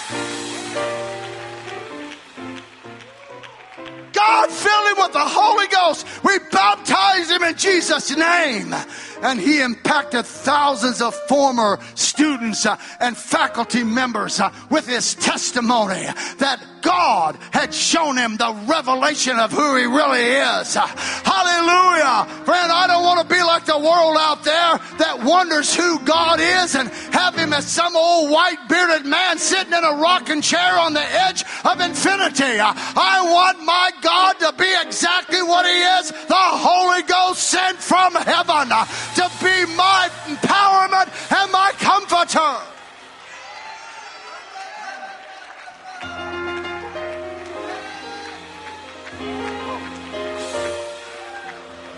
God 4.13 4.49
filled 4.49 4.87
him 4.91 5.03
with 5.03 5.13
the 5.13 5.19
Holy 5.19 5.67
Ghost. 5.67 6.05
We 6.23 6.37
baptized 6.51 7.31
him 7.31 7.43
in 7.43 7.55
Jesus' 7.55 8.15
name 8.15 8.73
and 9.21 9.39
he 9.39 9.61
impacted 9.61 10.25
thousands 10.25 11.01
of 11.01 11.15
former 11.27 11.79
students 11.95 12.65
uh, 12.65 12.77
and 12.99 13.15
faculty 13.15 13.83
members 13.83 14.39
uh, 14.39 14.51
with 14.69 14.87
his 14.87 15.15
testimony 15.15 16.05
that 16.39 16.63
God 16.81 17.37
had 17.51 17.73
shown 17.73 18.17
him 18.17 18.37
the 18.37 18.53
revelation 18.67 19.37
of 19.37 19.51
who 19.51 19.75
he 19.75 19.85
really 19.85 20.25
is. 20.25 20.75
Uh, 20.75 20.87
hallelujah. 20.87 22.25
Friend, 22.43 22.71
I 22.71 22.87
don't 22.87 23.03
want 23.03 23.21
to 23.21 23.33
be 23.33 23.41
like 23.41 23.65
the 23.65 23.77
world 23.77 24.17
out 24.19 24.43
there 24.43 24.79
that 24.97 25.23
wonders 25.23 25.73
who 25.73 25.99
God 25.99 26.39
is 26.39 26.75
and 26.75 26.89
have 27.13 27.35
him 27.35 27.53
as 27.53 27.67
some 27.67 27.95
old 27.95 28.31
white 28.31 28.67
bearded 28.67 29.05
man 29.05 29.37
sitting 29.37 29.73
in 29.73 29.83
a 29.83 29.95
rocking 30.01 30.41
chair 30.41 30.79
on 30.79 30.93
the 30.93 31.05
edge 31.29 31.43
of 31.65 31.79
infinity. 31.79 32.59
I 32.59 33.21
want 33.29 33.63
my 33.63 33.91
God 34.01 34.39
to 34.39 34.53
be 34.57 34.73
exactly 34.81 35.41
what 35.41 35.65
he 35.65 35.81
is 36.01 36.11
the 36.11 36.35
Holy 36.35 37.03
Ghost 37.03 37.43
sent 37.43 37.77
from 37.77 38.15
heaven 38.15 38.69
to 39.15 39.29
be 39.43 39.65
my 39.75 40.09
empowerment 40.25 41.09
and 41.31 41.51
my 41.51 41.71
comforter. 41.77 42.71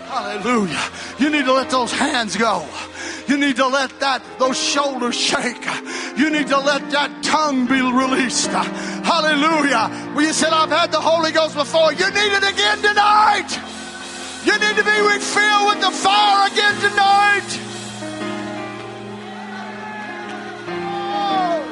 Hallelujah. 0.06 0.90
You 1.18 1.30
need 1.30 1.44
to 1.44 1.52
let 1.52 1.70
those 1.70 1.92
hands 1.92 2.36
go. 2.36 2.66
You 3.26 3.36
need 3.36 3.56
to 3.56 3.66
let 3.66 3.98
that 4.00 4.22
those 4.38 4.58
shoulders 4.58 5.16
shake. 5.16 5.64
You 6.16 6.30
need 6.30 6.48
to 6.48 6.58
let 6.58 6.90
that 6.90 7.10
tongue 7.22 7.66
be 7.66 7.80
released. 7.80 8.48
Hallelujah. 8.48 10.12
Well, 10.14 10.24
you 10.24 10.32
said 10.32 10.52
I've 10.52 10.70
had 10.70 10.92
the 10.92 11.00
Holy 11.00 11.32
Ghost 11.32 11.56
before. 11.56 11.92
You 11.92 12.10
need 12.10 12.32
it 12.32 12.44
again 12.44 12.78
tonight. 12.78 13.73
You 14.44 14.58
need 14.58 14.76
to 14.76 14.84
be 14.84 15.00
refilled 15.00 15.66
with 15.68 15.80
the 15.80 15.90
fire 15.90 16.48
again 16.48 16.74
tonight. 16.80 17.60
Oh, 20.68 21.64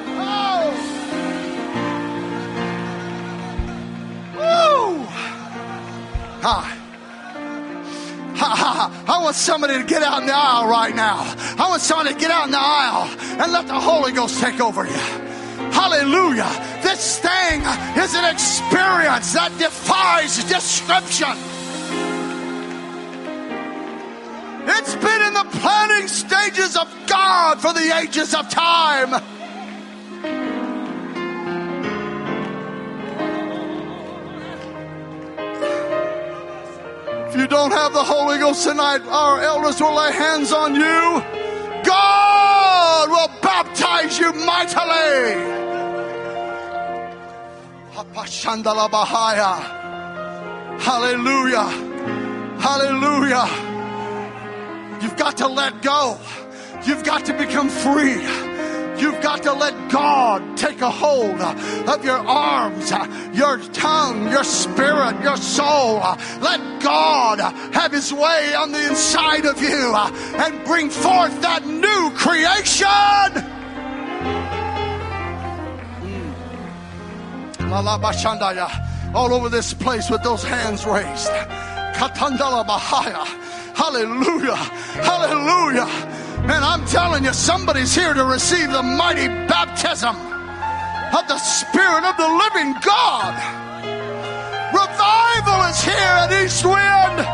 oh. 4.38 5.06
Hi. 6.40 6.78
I 8.44 9.18
want 9.22 9.36
somebody 9.36 9.74
to 9.74 9.84
get 9.84 10.02
out 10.02 10.22
in 10.22 10.26
the 10.26 10.34
aisle 10.34 10.66
right 10.66 10.94
now. 10.94 11.18
I 11.58 11.68
want 11.68 11.82
somebody 11.82 12.14
to 12.14 12.20
get 12.20 12.30
out 12.30 12.46
in 12.46 12.52
the 12.52 12.58
aisle 12.58 13.08
and 13.38 13.52
let 13.52 13.66
the 13.66 13.78
Holy 13.78 14.12
Ghost 14.12 14.40
take 14.40 14.60
over 14.60 14.86
you. 14.86 14.92
Hallelujah. 15.70 16.50
This 16.82 17.18
thing 17.18 17.60
is 18.02 18.14
an 18.14 18.24
experience 18.32 19.34
that 19.34 19.52
defies 19.58 20.42
description. 20.44 21.51
It's 24.64 24.94
been 24.94 25.22
in 25.22 25.34
the 25.34 25.46
planning 25.58 26.08
stages 26.08 26.76
of 26.76 26.88
God 27.06 27.60
for 27.60 27.72
the 27.72 27.98
ages 28.00 28.32
of 28.34 28.48
time. 28.48 29.20
If 37.28 37.36
you 37.36 37.46
don't 37.48 37.72
have 37.72 37.92
the 37.92 38.04
Holy 38.04 38.38
Ghost 38.38 38.62
tonight, 38.62 39.00
our 39.08 39.40
elders 39.40 39.80
will 39.80 39.96
lay 39.96 40.12
hands 40.12 40.52
on 40.52 40.74
you. 40.74 41.22
God 41.82 43.08
will 43.08 43.30
baptize 43.40 44.18
you 44.18 44.32
mightily. 44.32 45.62
Hallelujah. 50.78 51.68
Hallelujah. 52.60 53.71
You've 55.02 55.16
got 55.16 55.36
to 55.38 55.48
let 55.48 55.82
go. 55.82 56.16
You've 56.86 57.02
got 57.02 57.24
to 57.26 57.36
become 57.36 57.68
free. 57.68 58.22
You've 59.00 59.20
got 59.20 59.42
to 59.42 59.52
let 59.52 59.90
God 59.90 60.56
take 60.56 60.80
a 60.80 60.90
hold 60.90 61.40
of 61.40 62.04
your 62.04 62.18
arms, 62.18 62.92
your 63.36 63.58
tongue, 63.72 64.30
your 64.30 64.44
spirit, 64.44 65.20
your 65.24 65.36
soul. 65.36 65.96
Let 66.40 66.80
God 66.80 67.40
have 67.74 67.90
His 67.90 68.12
way 68.12 68.54
on 68.54 68.70
the 68.70 68.86
inside 68.86 69.44
of 69.44 69.60
you 69.60 69.92
and 69.96 70.64
bring 70.64 70.88
forth 70.88 71.40
that 71.42 71.66
new 71.66 72.12
creation. 72.14 72.86
Hmm. 76.00 76.32
All 79.16 79.34
over 79.34 79.48
this 79.48 79.74
place 79.74 80.08
with 80.10 80.22
those 80.22 80.44
hands 80.44 80.86
raised. 80.86 81.26
Katandala 81.96 82.64
Bahaya. 82.64 83.26
Hallelujah. 83.82 84.54
Hallelujah. 85.02 85.86
Man, 86.46 86.62
I'm 86.62 86.86
telling 86.86 87.24
you, 87.24 87.32
somebody's 87.32 87.92
here 87.92 88.14
to 88.14 88.24
receive 88.24 88.70
the 88.70 88.80
mighty 88.80 89.26
baptism 89.26 90.14
of 90.14 91.26
the 91.26 91.36
Spirit 91.38 92.04
of 92.04 92.16
the 92.16 92.30
living 92.42 92.74
God. 92.80 93.34
Revival 94.70 95.60
is 95.68 95.82
here 95.82 96.14
at 96.22 96.30
East 96.30 96.64
Wind. 96.64 97.26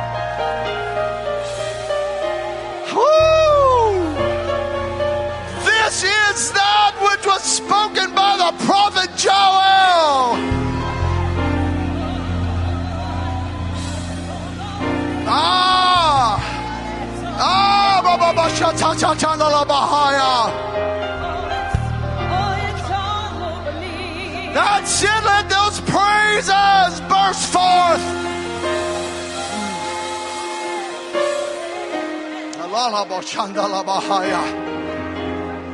This 5.68 6.02
is 6.02 6.52
that 6.52 6.94
which 7.02 7.26
was 7.26 7.42
spoken 7.42 8.14
by 8.14 8.36
the 8.38 8.64
prophet 8.64 9.14
Joel. 9.16 10.38
Ah! 15.30 15.67
Ah! 17.40 18.00
Baba 18.02 18.34
Basha 18.34 18.72
Cha 18.76 18.94
Cha 18.94 19.14
Cha 19.14 19.34
La 19.34 19.64
Bahaya. 19.64 20.50
That's 24.54 25.02
it. 25.02 25.24
Let 25.24 25.48
those 25.48 25.80
praises 25.82 27.00
burst 27.08 27.52
forth. 27.52 28.04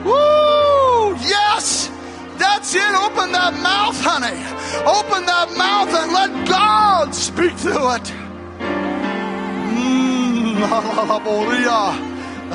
Woo! 0.05 1.17
Yes! 1.23 1.91
That's 2.37 2.75
it. 2.75 2.95
Open 3.07 3.33
that 3.33 3.55
mouth, 3.63 3.99
honey. 4.01 4.39
Open 4.85 5.25
that 5.25 5.49
mouth 5.57 5.95
and 5.95 6.13
let 6.13 6.49
God 6.49 7.15
speak 7.15 7.53
through 7.55 7.95
it. 7.95 8.24
Hallelujah. 10.67 11.93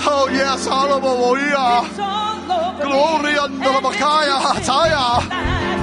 Oh, 0.02 0.28
yes, 0.32 0.66
hallelujah. 0.66 1.86
Glory 2.82 3.38
and 3.38 3.62
the 3.62 3.70
Bakaya 3.86 4.38
Hataya. 4.46 5.22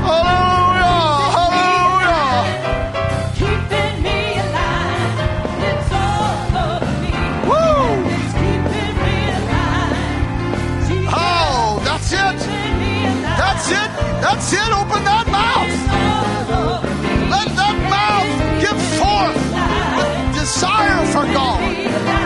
Hallelujah. 0.09 1.07
Hallelujah. 1.37 2.35
Keeping 3.39 3.97
me 4.03 4.19
alive. 4.43 5.19
It's 5.71 5.93
all 5.95 6.57
over 6.67 6.95
me. 7.03 7.15
Woo. 7.47 8.11
It's 8.11 8.33
keeping 8.41 8.95
me 9.05 9.17
alive. 9.39 9.95
Oh, 11.15 11.81
that's 11.85 12.11
it. 12.13 12.19
keeping 12.43 12.75
me 12.81 12.93
alive. 13.07 13.39
That's 13.39 13.69
it. 13.71 13.91
That's 14.21 14.53
it. 14.53 14.71
Open 14.81 15.03
that 15.05 15.27
mouth. 15.31 15.56
for 21.13 21.25
God. 21.27 22.26